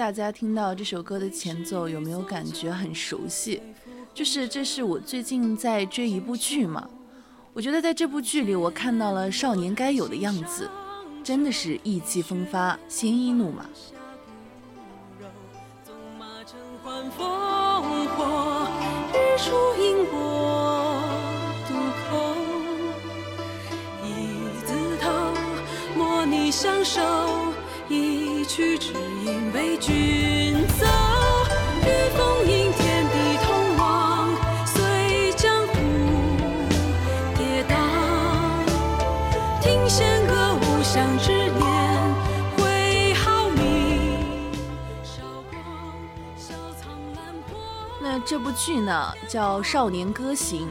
[0.00, 3.60] 大家听到这首歌的前奏有没有感觉很熟悉？
[4.14, 6.88] 就是这是我最近在追一部剧嘛，
[7.52, 10.70] 我觉得在这部剧里我看到了少年该有的样子，
[11.22, 13.66] 真的是意气风发、鲜衣怒马。
[15.84, 18.66] 纵马乘欢烽火，
[19.12, 20.98] 日出映波
[21.68, 21.74] 渡
[22.08, 22.34] 口。
[24.02, 24.08] 一
[24.64, 25.10] 字头，
[25.94, 27.02] 莫逆相守，
[27.90, 28.94] 一曲只
[29.54, 30.86] 为君走。
[31.82, 31.86] 与
[32.16, 34.28] 风迎天地同往，
[34.66, 35.74] 随江湖
[37.36, 37.74] 跌宕。
[39.60, 42.14] 听弦歌舞响之年，
[42.56, 44.18] 挥毫明。
[45.02, 45.62] 韶光
[46.36, 47.58] 笑苍兰破。
[48.00, 50.68] 那这部剧呢叫《少年歌行》，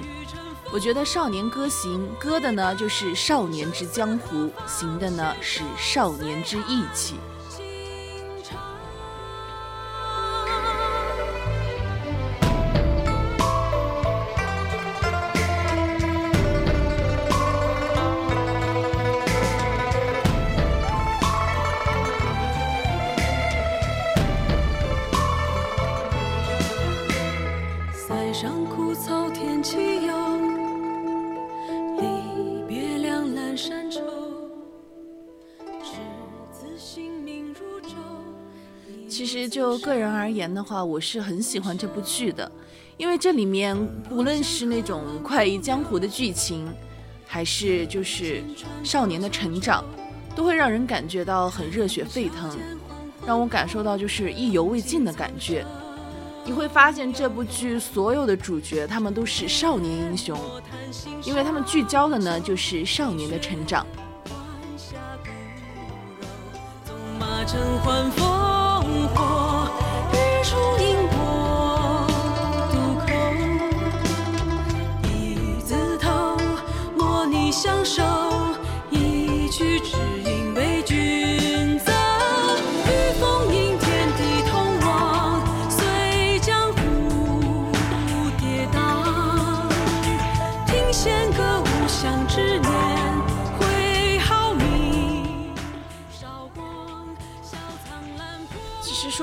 [0.72, 7.16] 我觉得《少年歌行》歌的呢就是少年之江湖，行的呢是少年之义气。
[40.40, 42.50] 言的话，我是很喜欢这部剧的，
[42.96, 43.78] 因为这里面
[44.10, 46.66] 不论是那种快意江湖的剧情，
[47.28, 48.42] 还是就是
[48.82, 49.84] 少年的成长，
[50.36, 52.58] 都会让人感觉到很热血沸腾，
[53.26, 55.66] 让我感受到就是意犹未尽的感觉。
[56.46, 60.40] 你会发现这部剧所有的主角他们都是少年英雄，
[61.24, 63.86] 因为他们聚焦的呢就是少年的成长。
[66.86, 68.22] 纵马乘欢烽
[69.14, 69.49] 火，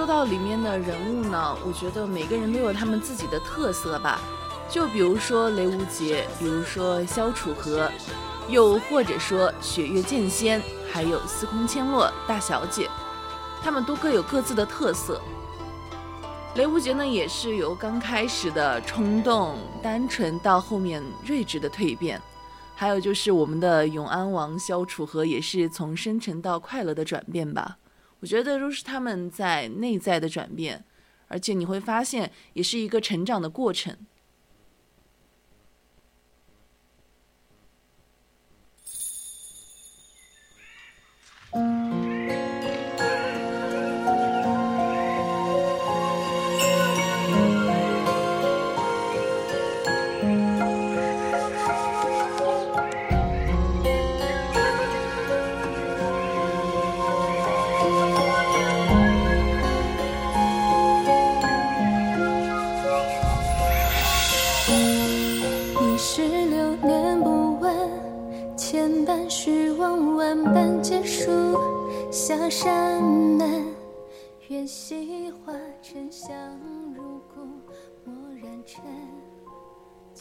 [0.07, 4.20] 说到里面的人物呢，我觉得每个人都有他们自己的特色吧。
[4.70, 7.90] 就比如说雷无桀，比如说萧楚河，
[8.48, 12.88] 又或者说雪月剑仙，还有司空千落大小姐，
[13.61, 15.20] 他们都各有各自的特色。
[16.54, 22.22] 雷无桀呢，也是由刚开始的冲动、单纯，到后面睿智的蜕变。
[22.76, 27.78] 还有就是我们的永安王萧楚河，也是从深沉到快乐的转变吧。
[28.21, 30.85] 我觉得都是他们在内在的转变，
[31.29, 33.97] 而且你会发现，也是一个成长的过程。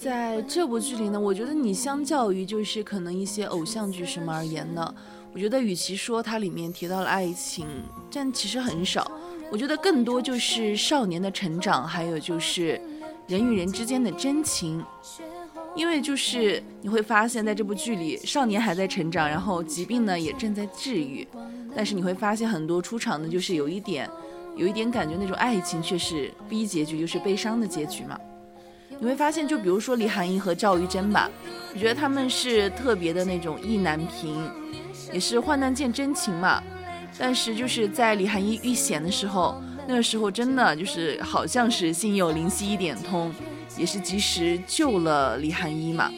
[0.06, 4.94] 在这部剧里呢，我觉得你相较于就是可能一些偶像剧什么而言呢，
[5.34, 7.66] 我觉得与其说它里面提到了爱情，
[8.14, 9.12] 但其实很少。
[9.52, 12.80] 我觉得更多就是少年的成长，还有就是
[13.26, 14.86] 人与人之间的真情。
[15.76, 21.28] 因为就是你会发现在这部剧里，少年还在成长，然后疾病呢也正在治愈，
[21.76, 24.08] 但是你会发现很多出场的，就是有一点，
[24.56, 28.16] 有一点感觉那种爱情却是 B 结局，就是悲伤的结局嘛。
[29.00, 31.30] 你会发现，就比如说李寒英和赵玉珍吧，
[31.74, 34.50] 我觉得他们是特别的那种意难平，
[35.12, 36.62] 也是患难见真情嘛。
[37.18, 43.34] 但是就是在李寒英遇险的时候，那个时候真的就是好像是心有灵犀一点通。
[43.78, 46.10] 也是及时救了李含一嘛。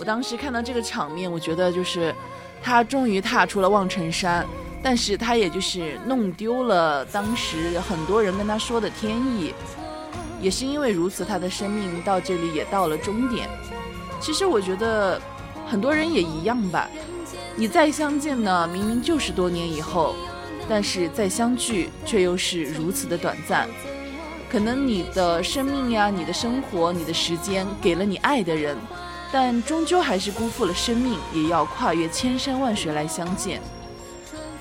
[0.00, 2.12] 我当时看到这个场面，我觉得就是
[2.60, 4.44] 他终于踏出了望城山，
[4.82, 9.54] 但是他也就是弄丢了当时很多人跟他说的天意。
[10.44, 13.48] 也是因为如此，他的生命到这里也到了终点。
[14.20, 15.18] 其实我觉得
[15.66, 16.86] 很多人也一样吧。
[17.56, 20.14] 你再相见呢，明明就是多年以后，
[20.68, 23.66] 但是再相聚却又是如此的短暂。
[24.50, 28.76] 可能你的生命呀，你的生活，你的时间给了你爱的人，
[29.32, 33.62] 但终究还是辜负了生命，也要跨越千山万水来相见。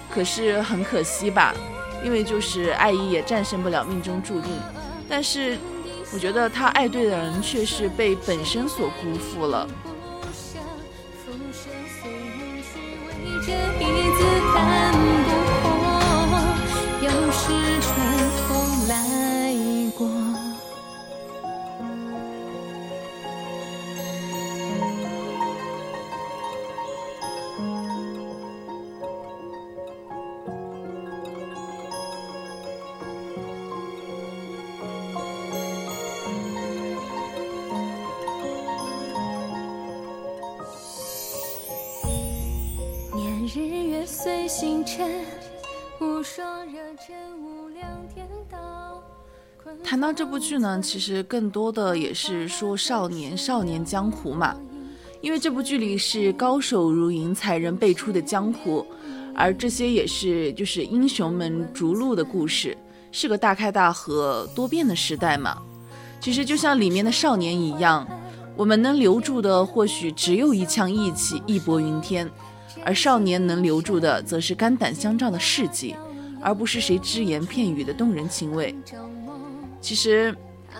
[0.09, 1.53] 可是很可惜吧，
[2.05, 4.49] 因为就是爱意也战胜不了命中注定。
[5.09, 5.57] 但是
[6.13, 9.67] 我觉得他爱对的人却是被本身所辜负了。
[44.23, 45.05] 随星辰，
[45.99, 47.13] 无双热忱
[47.43, 49.03] 无量天道
[49.83, 54.55] 谈到这部剧呢，其实更多的也是说少年少年江湖嘛，
[55.19, 58.85] 因为这部剧里是高手如云、才人辈出的江湖，
[59.35, 62.77] 而这些也是就是英雄们逐鹿的故事，
[63.11, 65.57] 是个大开大合、多变的时代嘛。
[66.21, 68.07] 其实就像里面的少年一样，
[68.55, 72.31] 我们能留住的或许只有一腔义气、义薄云天。
[72.83, 75.95] 而少年能留住的，则是肝胆相照的事迹，
[76.41, 78.75] 而不是谁只言片语的动人情味。
[79.79, 80.35] 其实，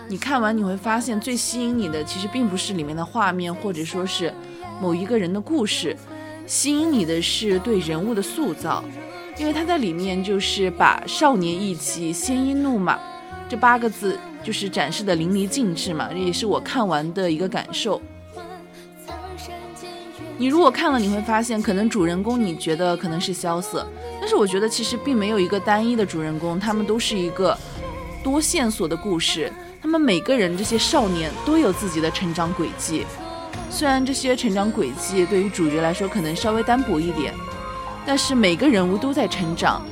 [0.08, 4.32] 你看完你会发现，最吸引你的其实并不是里面的画面，或者说是
[4.80, 5.96] 某一个人的故事，
[6.46, 8.82] 吸引你的是对人物的塑造，
[9.38, 12.98] 因为他在里面就是把少年意气、鲜衣怒马
[13.48, 18.00] 这八个字就是展示的淋漓尽致嘛，这也是我看完的一个感受。
[20.36, 23.86] 你如果看了，你会发现，可能主人公你觉得可能是萧瑟，
[24.20, 27.56] 但是我觉得其实并没有一个单一的主人公，他们都是一个
[28.22, 29.52] 多线索的故事。
[29.80, 33.06] 他们每个人这些少年都有自己的成长轨迹，
[33.70, 37.32] 虽然这些成长轨迹对于主角来说可能稍微单薄一点，
[38.04, 39.82] 但是每个人物都在成长。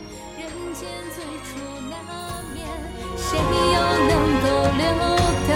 [3.16, 4.84] 谁又能够留
[5.47, 5.51] 得？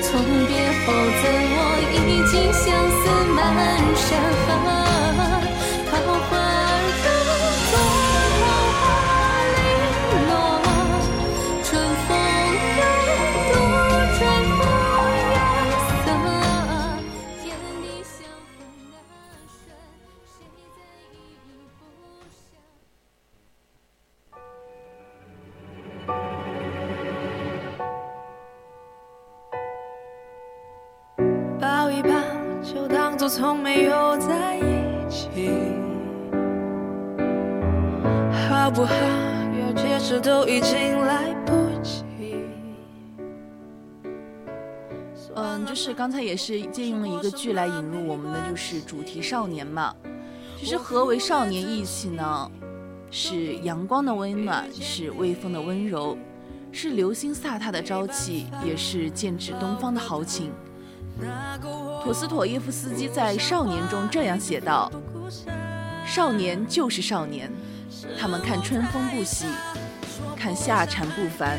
[0.00, 1.24] 从别后的
[1.54, 1.58] 我
[1.92, 1.96] 已
[2.30, 2.64] 经相
[3.34, 4.81] 满山河。
[33.34, 34.60] 从没有在一
[35.08, 35.30] 起，
[38.30, 38.94] 好不好？
[39.58, 42.04] 要解释都已经来不及。
[45.34, 49.94] 嗯，就是刚才也是借用了一个剧来引入我们的就是主题少年嘛。
[50.58, 52.50] 其实何为少年义气呢？
[53.10, 56.18] 是阳光的温暖，是微风的温柔，
[56.70, 60.52] 是流星飒沓的朝气，也是剑指东方的豪情。
[62.02, 64.90] 陀思妥耶夫斯基在《少年》中这样写道
[66.06, 67.50] ：“少年就是少年，
[68.18, 69.46] 他们看春风不喜，
[70.36, 71.58] 看夏蝉不烦，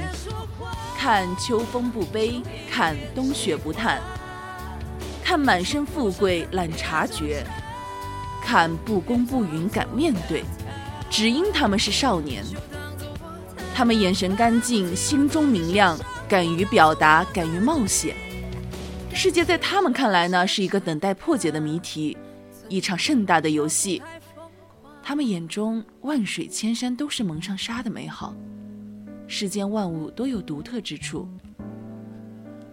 [0.98, 4.02] 看秋风不悲，看冬雪不叹，
[5.24, 7.46] 看满身富贵懒察觉，
[8.44, 10.44] 看不公不允敢面对，
[11.10, 12.44] 只因他们是少年。
[13.74, 15.98] 他们眼神干净，心中明亮，
[16.28, 18.16] 敢于表达，敢于冒险。”
[19.16, 22.18] 世界在他们看来呢，是一个等待破解的谜题，
[22.68, 24.02] 一场盛大的游戏。
[25.02, 28.36] 他们眼中万水千山都是蒙上纱的美好，
[29.28, 31.28] 世间万物都有独特之处。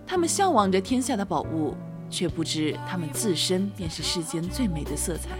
[0.06, 1.76] 他们向往着天下的宝物，
[2.08, 5.30] 却不知他们自身便是世间最美的色彩。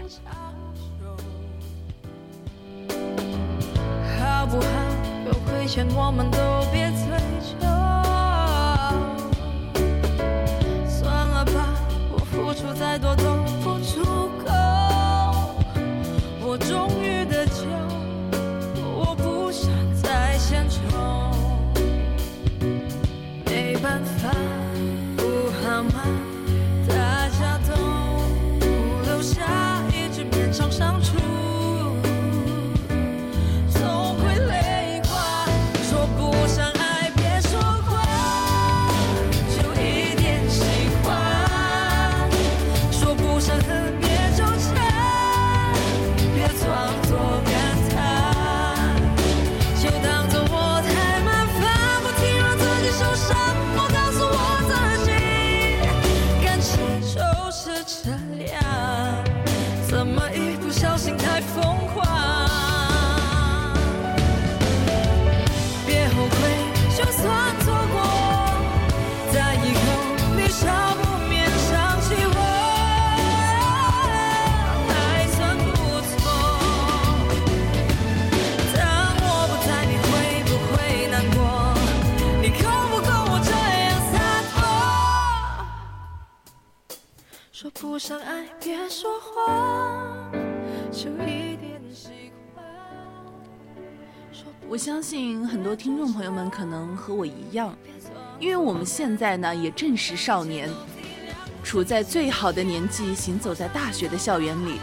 [4.17, 4.67] 好不好？
[5.25, 6.37] 有亏欠我们都
[6.71, 7.20] 别催
[12.97, 13.30] додому.
[94.71, 97.77] 我相信很多听众朋友们可能和我一样，
[98.39, 100.69] 因为我们现在呢也正是少年，
[101.61, 104.79] 处在最好的年纪，行走在大学的校园里。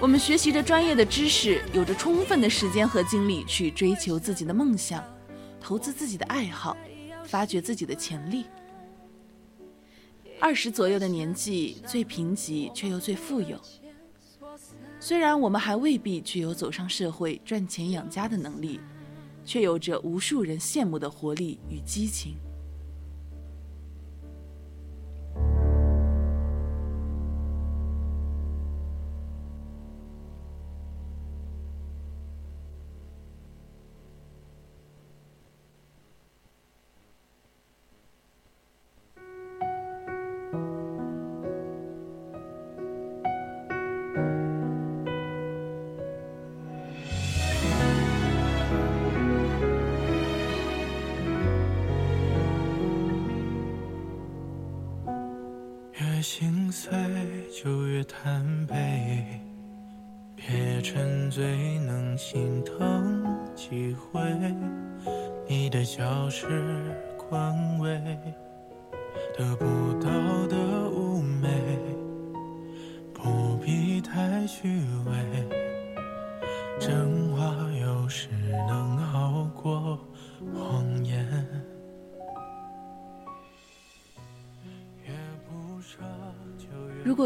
[0.00, 5.04] 我们学习着专业的知识，有着充分的时间和精力去追求自己的梦想，
[5.60, 6.74] 投资自己的爱好，
[7.22, 8.46] 发掘自己的潜力。
[10.40, 13.60] 二十左右的年纪，最贫瘠却又最富有。
[14.98, 18.80] 虽然我们还未必具有走上社会赚钱养家的能力，
[19.44, 22.36] 却有着无数人羡慕的活力与激情。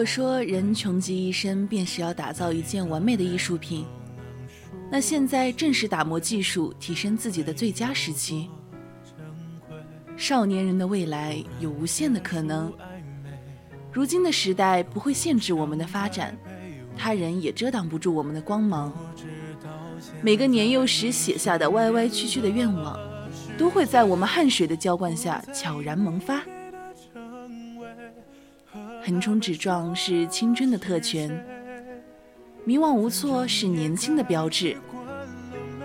[0.06, 3.84] 说人穷极一生便是要打造一件完美的艺术品，
[4.90, 8.48] 那现在正是打磨技术、提升自己的最佳时期。
[10.16, 12.72] 少年人的未来有无限的可能。
[13.92, 16.36] 如今的时代不会限制我们的发展，
[16.96, 18.92] 他人也遮挡不住我们的光芒。
[20.22, 22.98] 每个年幼时写下的歪歪曲曲的愿望，
[23.58, 26.42] 都会在我们汗水的浇灌下悄然萌发。
[29.06, 31.30] 横冲直撞是青春的特权，
[32.64, 34.76] 迷惘无措是年轻的标志。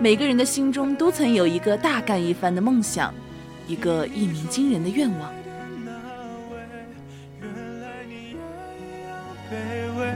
[0.00, 3.14] 每个人的心中都曾有一个大干一番的梦想，
[3.68, 5.32] 一个一鸣惊人的愿望。
[9.48, 9.54] 卑
[9.96, 10.12] 微，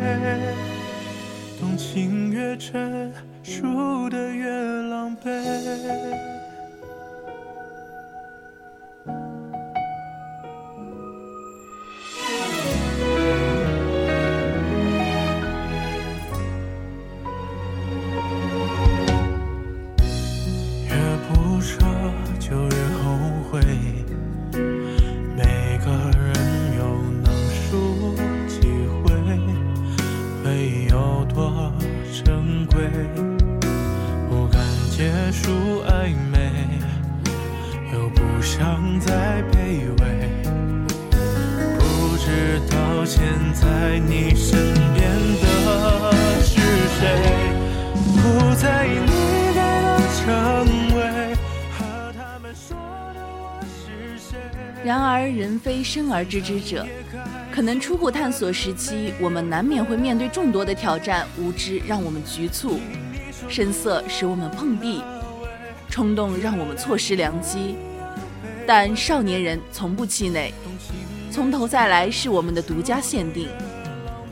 [1.60, 3.12] 动情越真，
[3.44, 5.30] 输得越狼狈。
[43.58, 46.60] 在你身边的是
[46.98, 47.02] 谁？
[48.16, 49.08] 不在意你
[49.54, 50.24] 给的称
[50.94, 51.34] 谓
[51.72, 52.76] 和他们说
[53.14, 54.38] 的我是谁。
[54.84, 56.86] 然而，人非生而知之者，
[57.50, 62.78] 可能初步探索时期，我们难免会面对众多的挑战，无知让我们局促，
[63.48, 65.02] 声色使我们碰壁，
[65.88, 67.76] 冲动让我们错失良机。
[68.66, 70.52] 但少年人从不气馁，
[71.36, 73.50] 从头再来是我们的独家限定。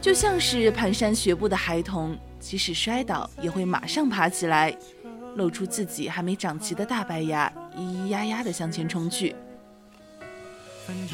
[0.01, 4.75] 就像是蹒跚学步的孩童，即使摔倒也会马上爬起来，
[5.37, 9.37] 露出自己还没长齐的大白牙，咿咿呀呀地向前冲去。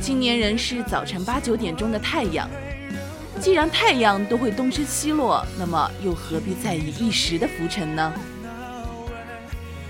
[0.01, 2.49] 青年人是早晨八九点钟的太阳，
[3.41, 8.13] 既然太阳都会东升西落，那么又何必在意一时的浮沉呢？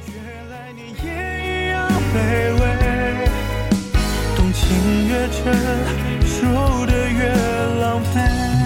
[0.07, 2.80] 原来你也一样卑微，
[4.71, 5.53] 动情越真，
[6.25, 7.29] 输得越
[7.81, 8.60] 狼狈。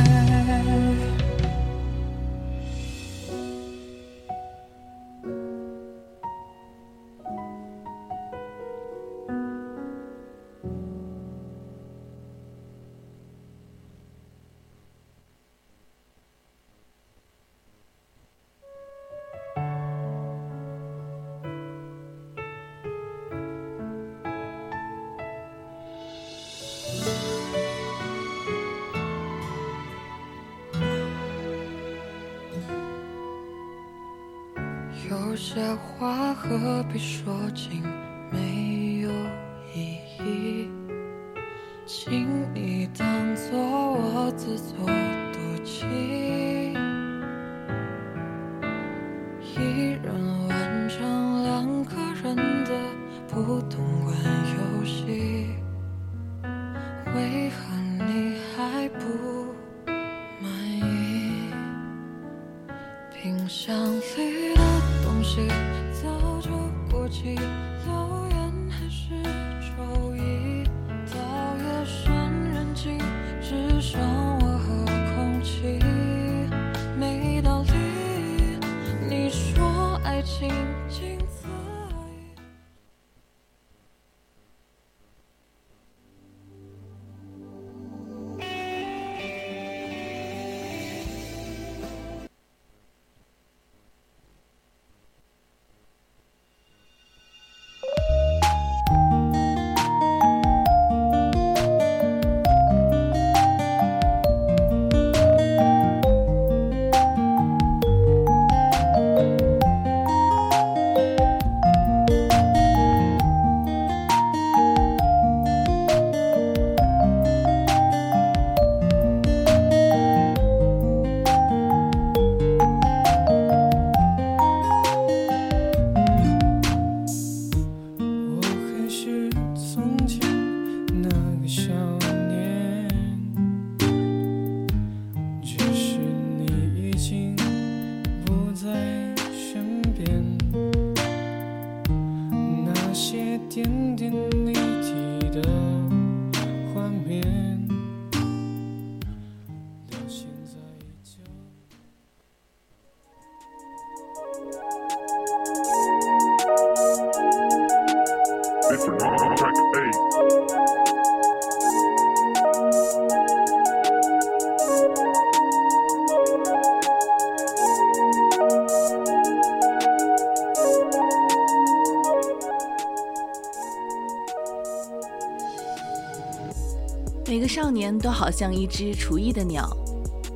[177.99, 179.69] 都好像一只厨艺的鸟，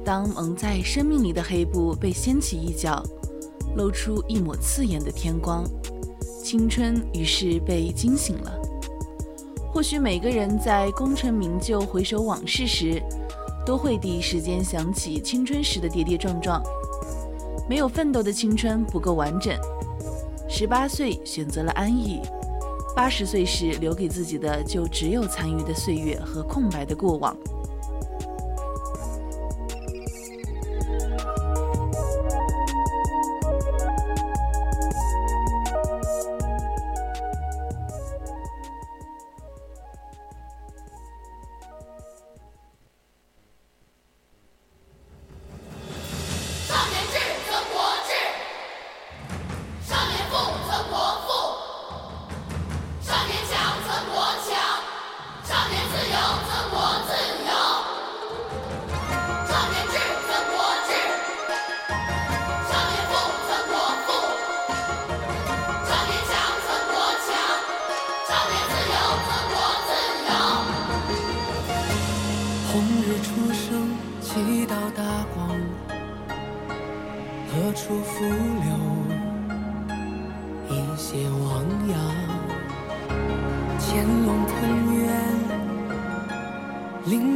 [0.05, 3.03] 当蒙在生命里的黑布被掀起一角，
[3.77, 5.65] 露出一抹刺眼的天光，
[6.43, 8.59] 青春于是被惊醒了。
[9.71, 13.03] 或许每个人在功成名就回首往事时，
[13.67, 16.63] 都会第一时间想起青春时的跌跌撞撞。
[17.69, 19.55] 没有奋斗的青春不够完整。
[20.49, 22.23] 十八岁选择了安逸，
[22.99, 27.35] 八十岁时留给自己的就只有残余的岁月和空白的过往。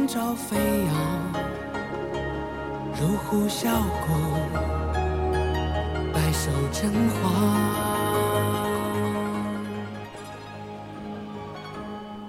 [0.03, 0.93] 鳞爪飞扬，
[2.99, 3.69] 如虎啸
[4.05, 4.11] 谷，
[6.11, 7.23] 百兽争凰。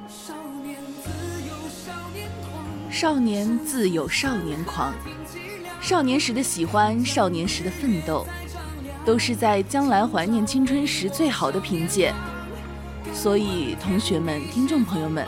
[0.09, 1.10] 少年自
[1.51, 2.62] 有少年狂。
[3.01, 4.94] 少年自有少年狂，
[5.80, 8.24] 少年时的喜欢，少年时的奋斗，
[9.05, 12.14] 都是在将来怀念青春时最好的凭借。
[13.12, 15.26] 所以，同学们、听众朋友们，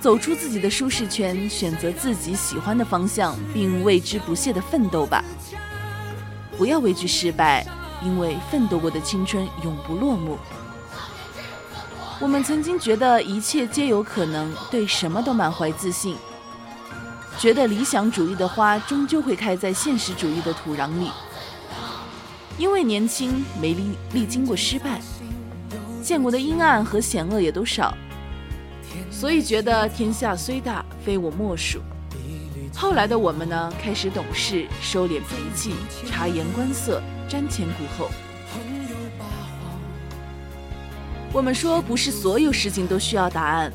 [0.00, 5.22] 走出自己的舒适圈，选择自己喜欢的方向，并为之不懈的奋斗吧。
[6.56, 7.66] 不要畏惧失败，
[8.02, 10.38] 因为奋斗过的青春永不落幕。
[12.18, 16.16] 我们曾经觉得一切皆有可能，对什么都满怀自信。
[17.38, 21.10] 觉得理想主义的花终究会开在现实主义的土壤里，
[22.58, 25.00] 因为年轻没历历经过失败，
[26.02, 27.96] 见过的阴暗和险恶也都少，
[29.10, 31.80] 所以觉得天下虽大，非我莫属。
[32.74, 35.74] 后来的我们呢，开始懂事，收敛脾气，
[36.06, 38.10] 察言观色，瞻前顾后。
[41.32, 43.72] 我们说，不是所有事情都需要答案。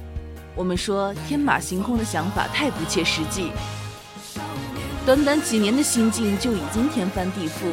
[0.56, 3.52] 我们说天马行空的想法太不切实际，
[5.06, 7.72] 短短几年的心境就已经天翻地覆，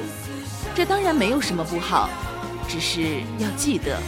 [0.74, 2.10] 这当然没有什么不好，
[2.68, 3.98] 只是要记得，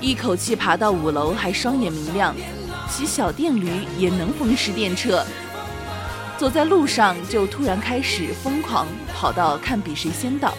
[0.00, 2.34] 一口气爬到五楼还双眼明亮，
[2.90, 3.68] 骑小电驴
[3.98, 5.22] 也能风驰电掣，
[6.38, 10.54] 走在路上就突然开始疯狂跑到看比谁先到，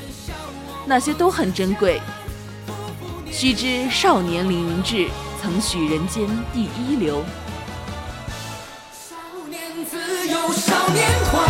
[0.86, 2.02] 那些都很珍贵。
[3.32, 5.08] 须知少年凌云志。
[5.40, 7.24] 曾许人间第一流。
[8.92, 9.16] 少
[9.48, 11.47] 年自有少年狂，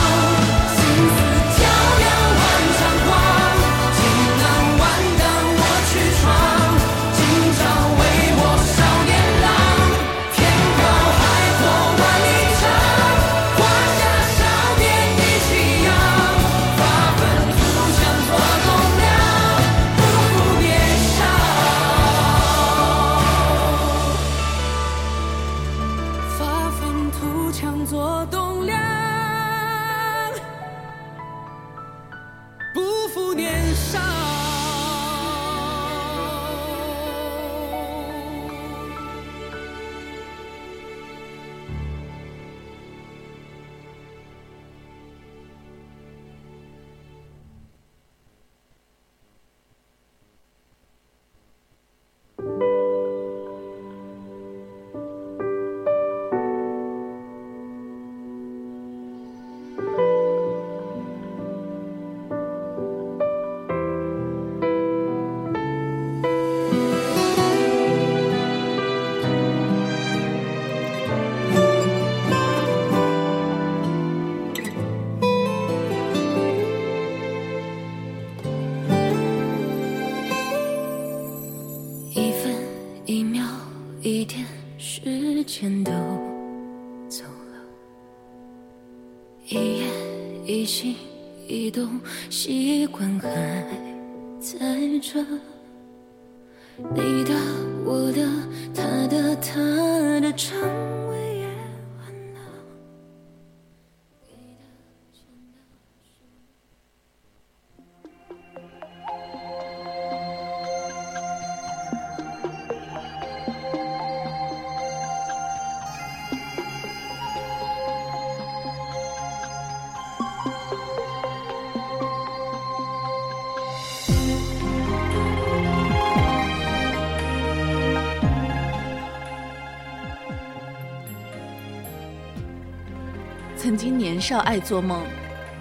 [133.77, 135.03] 曾经年少爱做梦，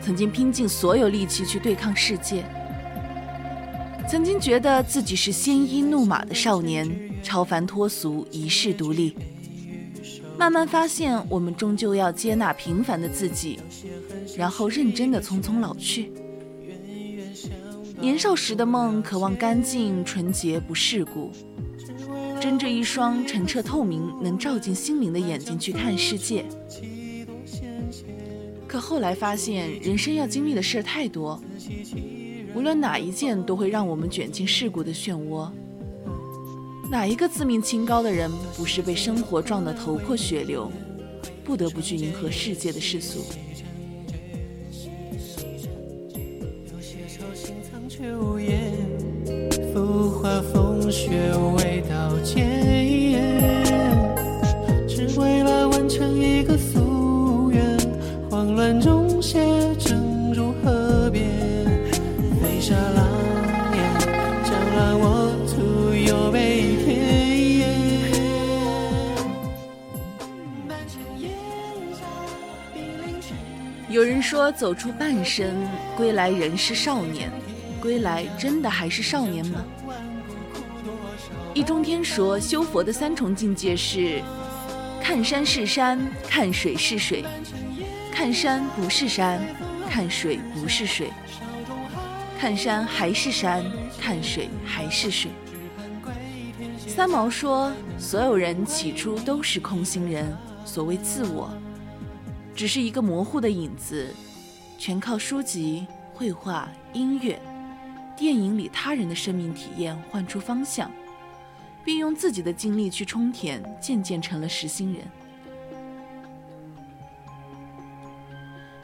[0.01, 2.43] 曾经拼尽所有力气去对抗世界，
[4.09, 6.91] 曾经觉得自己是鲜衣怒马的少年，
[7.23, 9.15] 超凡脱俗，一世独立。
[10.39, 13.61] 慢慢发现，我们终究要接纳平凡的自己，
[14.35, 16.11] 然后认真的匆匆老去。
[18.01, 21.31] 年少时的梦，渴望干净、纯洁、不世故，
[22.41, 26.47] 睁着一双澄澈透明、能照进心灵的眼睛去看世界。
[28.77, 31.41] 可后来发现，人生要经历的事儿太多，
[32.55, 35.49] 无论哪一件，都会让我们卷进世故的漩涡。
[36.91, 40.71] 哪一个自命清高的人，不是被生活撞得头破血流，
[41.43, 43.25] 不得不去迎合世界的世俗？
[49.73, 52.76] 浮华风雪未到肩。
[74.29, 75.55] 说，走出半生，
[75.97, 77.31] 归来仍是少年。
[77.81, 79.65] 归来真的还是少年吗？
[81.55, 84.21] 易中天说，修佛的三重境界是：
[85.01, 87.23] 看山是山，看水是水；
[88.11, 89.41] 看山不是山，
[89.89, 91.07] 看水不是水；
[92.37, 93.65] 看山还是山，
[94.01, 95.31] 看水还是水。
[96.89, 101.49] 三毛说，所有人起初都是空心人，所谓自我。
[102.57, 104.15] 只是一个模糊的影子，
[104.79, 107.39] 全靠书籍、绘画、音乐、
[108.17, 110.91] 电影里他人的生命体验换出方向，
[111.85, 115.03] 并用自己的经历去充填，渐渐成了实心人。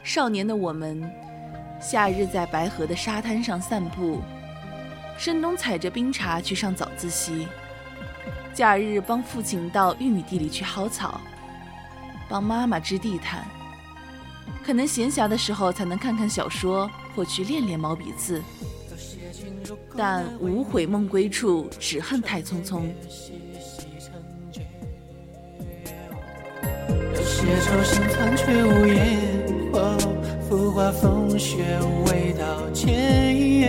[0.03, 1.11] 少年的我们，
[1.81, 4.21] 夏日在白河的沙滩上散步，
[5.17, 7.47] 深冬踩着冰碴去上早自习，
[8.53, 11.19] 假日帮父亲到玉米地里去薅草，
[12.29, 13.43] 帮妈妈织地毯。
[14.65, 18.41] 可能闲暇的时候才能看看小说，或去练练毛笔字。
[19.95, 22.83] 但无悔梦归处，只恨太匆匆。
[27.13, 29.17] 有些愁心藏却无言，
[29.73, 29.97] 哦，
[30.47, 33.61] 浮华风雪未到检验。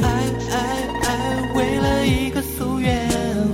[0.00, 0.04] 爱
[0.50, 0.54] 爱
[1.02, 3.08] 爱，为了一个夙愿，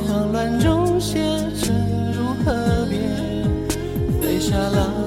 [0.07, 1.19] 慌乱中写
[1.61, 1.74] 成
[2.12, 3.01] 如河边，
[4.20, 5.02] 飞沙狼，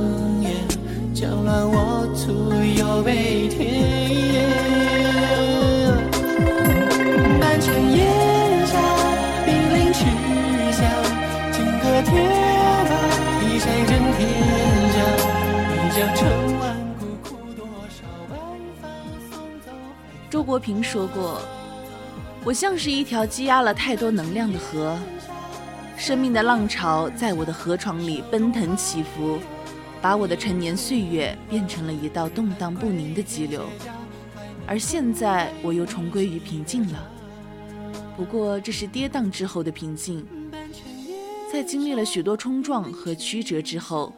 [1.46, 3.62] 乱我徒有悲天。
[7.40, 8.02] 满城烟
[8.66, 8.74] 沙，
[9.46, 10.02] 冰凌去
[10.74, 10.82] 向，
[11.54, 12.10] 金戈铁
[12.90, 12.92] 马，
[13.46, 14.20] 一晒震天
[14.92, 14.98] 下。
[15.78, 16.26] 一将成，
[20.32, 21.40] 周国平说过
[22.44, 24.98] ：“我像是一条积压了太多能量的河，
[25.96, 29.38] 生命的浪潮在我的河床里奔腾起伏，
[30.06, 33.66] 把我的陈年岁月变成了一道动荡不宁的激流。
[34.68, 37.10] 而现在，我又重归于平静了。
[38.16, 40.24] 不过，这是跌宕之后的平静，
[41.52, 44.14] 在经历了许多冲撞和曲折之后，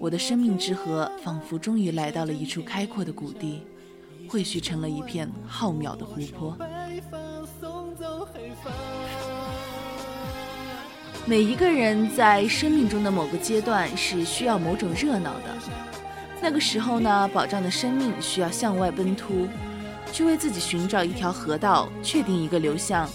[0.00, 3.60] 我的生命之河仿佛终于来到了一处开阔的谷地。”
[4.30, 6.56] 汇聚成了一片浩渺的湖泊。
[11.28, 15.54] 每一个人在生命中的某个阶段是需要某种热闹的，
[16.40, 19.46] 那个时候呢，保障的生命需要向外奔突，
[20.10, 23.06] 去为自己寻找一条河道，确定一个流向。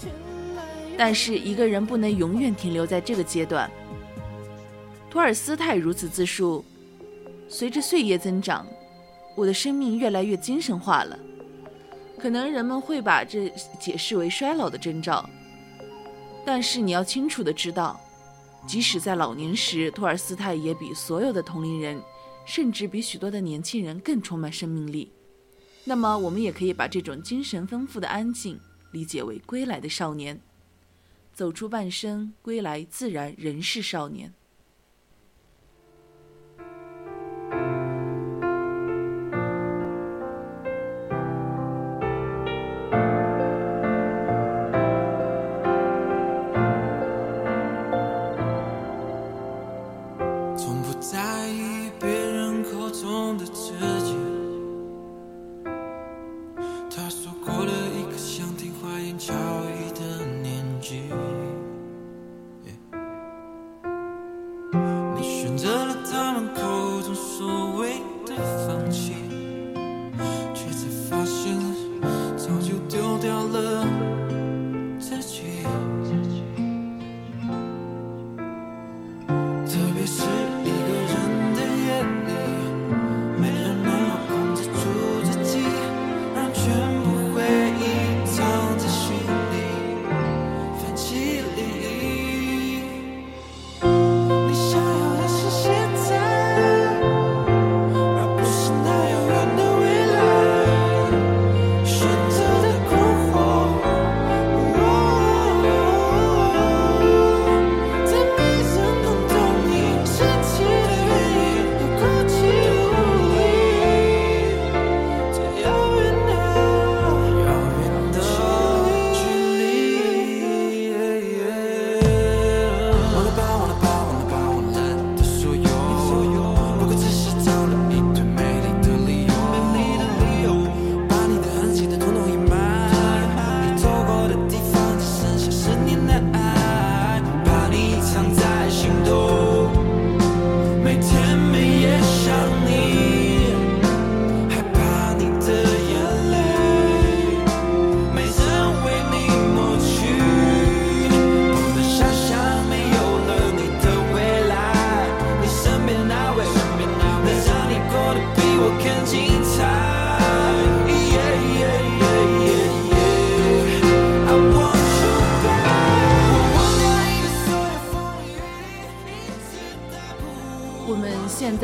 [0.96, 3.68] 但是一个人不能永远停留在这个阶段。
[5.10, 6.64] 托尔斯泰如此自述：
[7.48, 8.64] 随着岁月增长。
[9.34, 11.18] 我的生命越来越精神化了，
[12.16, 15.28] 可能人们会把这解释为衰老的征兆。
[16.46, 17.98] 但是你要清楚的知道，
[18.66, 22.00] 即使在老年时，托尔斯泰也比所有的同龄人，
[22.44, 25.10] 甚至比许多的年轻人更充满生命力。
[25.84, 28.58] 那么，我们也可以把这种精神丰富的安静
[28.92, 30.40] 理解为归来的少年，
[31.32, 34.32] 走出半生，归来自然仍是少年。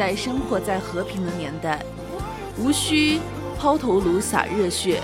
[0.01, 1.85] 在生活在和平的年代，
[2.56, 3.18] 无需
[3.59, 4.98] 抛头颅洒热血，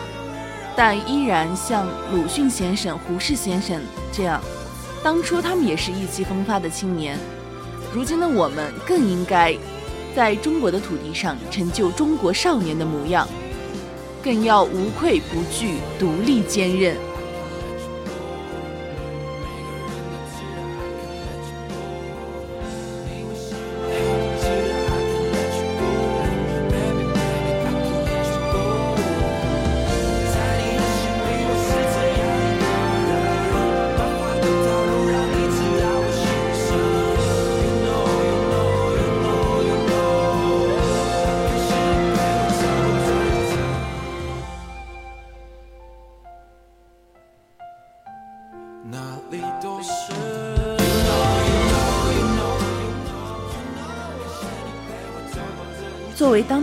[0.75, 3.79] 但依然像鲁迅先生、胡适先生
[4.11, 4.41] 这样，
[5.05, 7.19] 当初他们也是意气风发的青年。
[7.93, 9.55] 如今的我们更应该
[10.15, 13.29] 在中国的土地上成就中国少年的模样，
[14.25, 16.97] 更要无愧不惧、独立坚韧。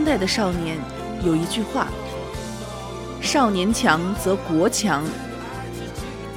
[0.03, 0.77] 当代的少年，
[1.25, 1.87] 有一句话
[3.23, 5.01] ：“少年强则国强。”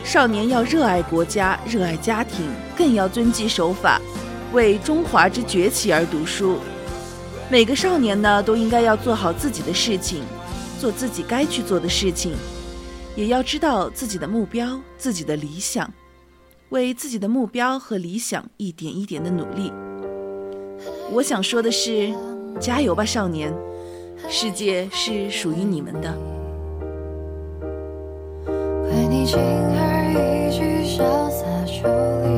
[0.07, 4.01] 少年要热爱国家，热爱家庭，更要遵纪守法，
[4.53, 6.59] 为中华之崛起而读书。
[7.51, 10.23] 每个少年呢，都应该要做好自己的事情，
[10.79, 12.37] 做自己该去做的事情，
[13.17, 15.93] 也要知道自己的目标、自己的理想，
[16.69, 19.73] 为自己的目标和理想一点一点的努力。
[21.11, 22.15] 我想说的是。
[22.59, 23.53] 加油吧，少年！
[24.29, 26.13] 世界是属于你们的。
[28.47, 31.87] 怪你轻而易举，潇洒抽
[32.25, 32.29] 离，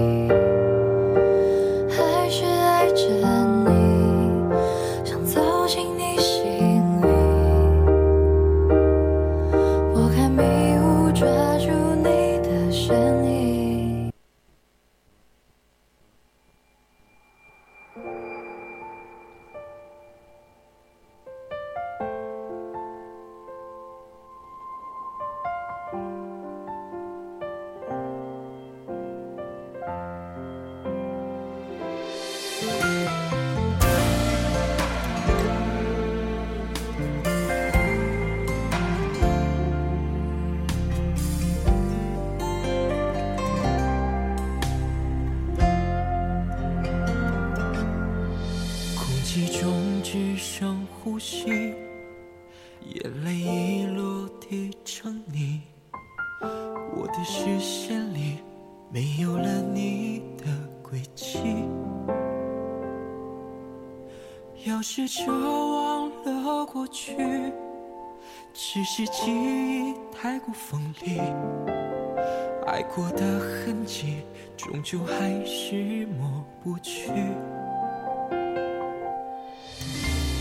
[72.67, 74.23] 爱过的痕迹
[74.57, 77.11] 终究还是抹不去。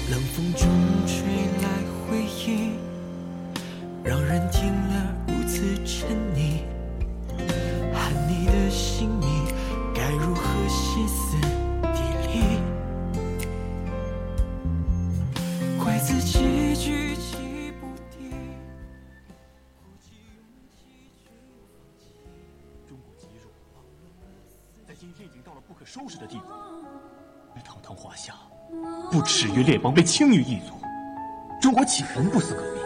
[0.09, 0.67] 冷风中
[1.05, 1.17] 吹
[1.61, 1.67] 来
[2.07, 2.71] 回忆，
[4.03, 6.61] 让人听了如此沉溺。
[7.93, 9.27] 喊你的姓名，
[9.93, 11.37] 该如何歇斯
[29.17, 30.75] 不耻于列邦，被轻于异族，
[31.59, 32.83] 中国岂能不思革命？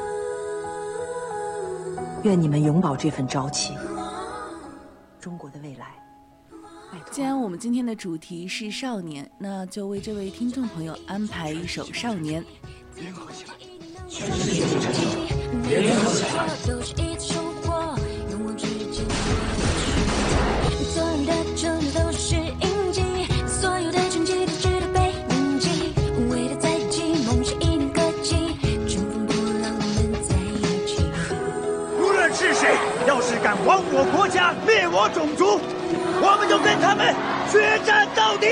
[2.23, 3.73] 愿你们永葆这份朝气。
[5.19, 5.87] 中国的未来，
[7.11, 12.41] 既然我们今天的主题是少年，那就为这位听众朋友安排一首《少年》。
[12.95, 13.55] 联合起来，
[14.07, 15.19] 全世界都是一次
[16.65, 17.20] 收获，
[33.65, 35.59] 亡我国家、灭我种族，
[36.21, 37.13] 我们就跟他们
[37.51, 38.47] 决战到底。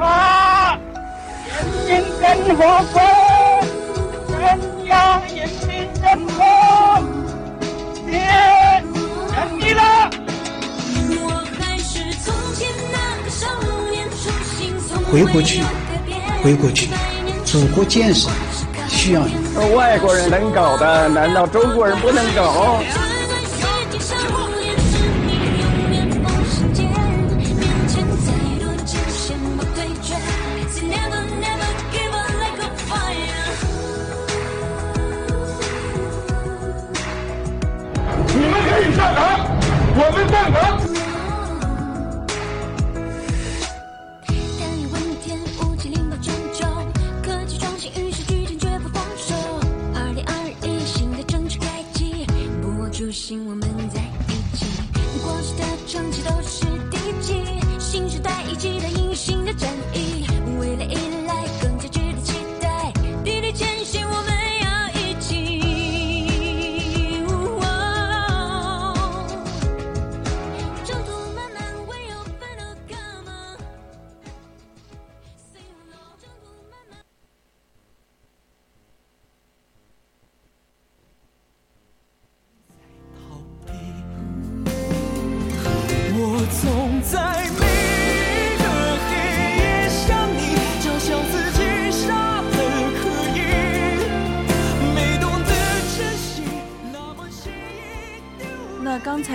[0.00, 0.76] 啊！
[1.86, 2.60] 人民真火
[2.92, 3.00] 锅，
[4.36, 4.42] 人
[4.86, 5.38] 呀人
[15.12, 15.60] 回过去，
[16.42, 16.88] 回过去，
[17.44, 18.30] 祖国建设
[18.88, 19.34] 需要你。
[19.76, 22.78] 外国人能搞的，难道中国人不能搞？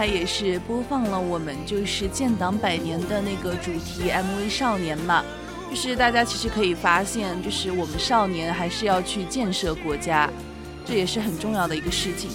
[0.08, 5.24] 也是播放了我们就是建党百年的那个主题 MV《少年》嘛，
[5.70, 10.30] 就是大家其实可以发现，就是我们少年还是要去建设国家，
[10.86, 12.30] 这也是很重要的一个事情。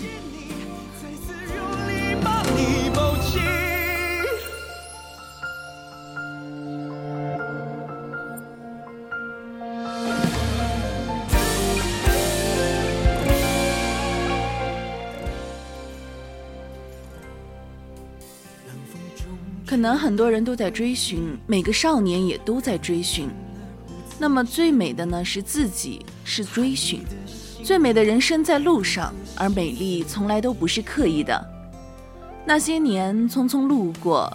[19.83, 23.29] 能很多人都在追寻，每个少年也都在追寻。
[24.17, 27.03] 那么最美的呢是自己，是追寻。
[27.65, 31.49] 最美的人生在路上，而美丽从来都不是刻意的。
[32.45, 34.33] 那些年匆匆路过，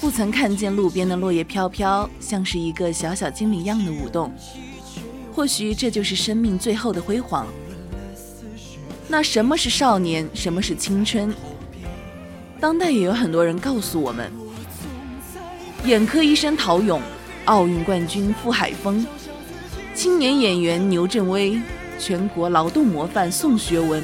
[0.00, 4.32] 不曾看见路边的落叶飘飘，像是一个小小精灵一样的舞动。
[5.34, 7.46] 或许这就是生命最后的辉煌。
[9.08, 10.28] 那什么是少年？
[10.32, 11.34] 什么是青春？
[12.60, 14.32] 当代也有很多人告诉我们：
[15.84, 16.98] 眼科医生陶勇，
[17.44, 19.06] 奥运冠军傅海峰，
[19.92, 21.60] 青年演员牛振威，
[21.98, 24.02] 全国劳动模范宋学文，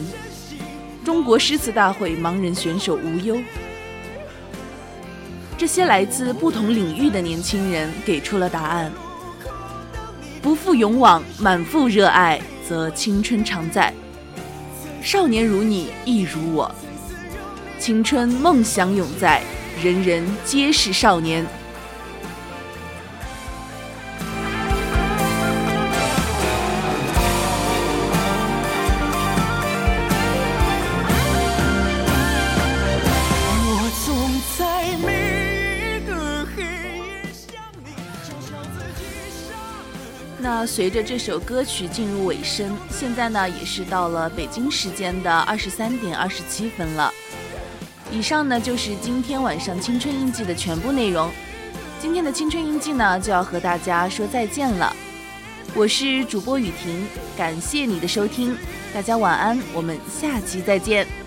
[1.03, 3.39] 中国诗词大会盲人选手吴优。
[5.57, 8.93] 这些来自不同领域的年轻人给出了答案：
[10.43, 12.39] 不负勇往，满腹热爱，
[12.69, 13.91] 则青春常在。
[15.01, 16.71] 少年如你，亦如我。
[17.79, 19.43] 青春梦想永在，
[19.83, 21.43] 人人皆是少年。
[40.67, 47.13] 随着这首歌曲进入尾声，现在呢也是到了北京时间的二十三点二十七分了。
[48.13, 51.31] 以上呢就是今天晚上青春印记的全部内容。
[52.01, 54.95] 今天的青春印记呢就要和大家说再见了。
[55.75, 57.07] 我是主播雨婷，
[57.37, 58.57] 感谢你的收听，
[58.93, 61.20] 大家晚安，我们下期再见。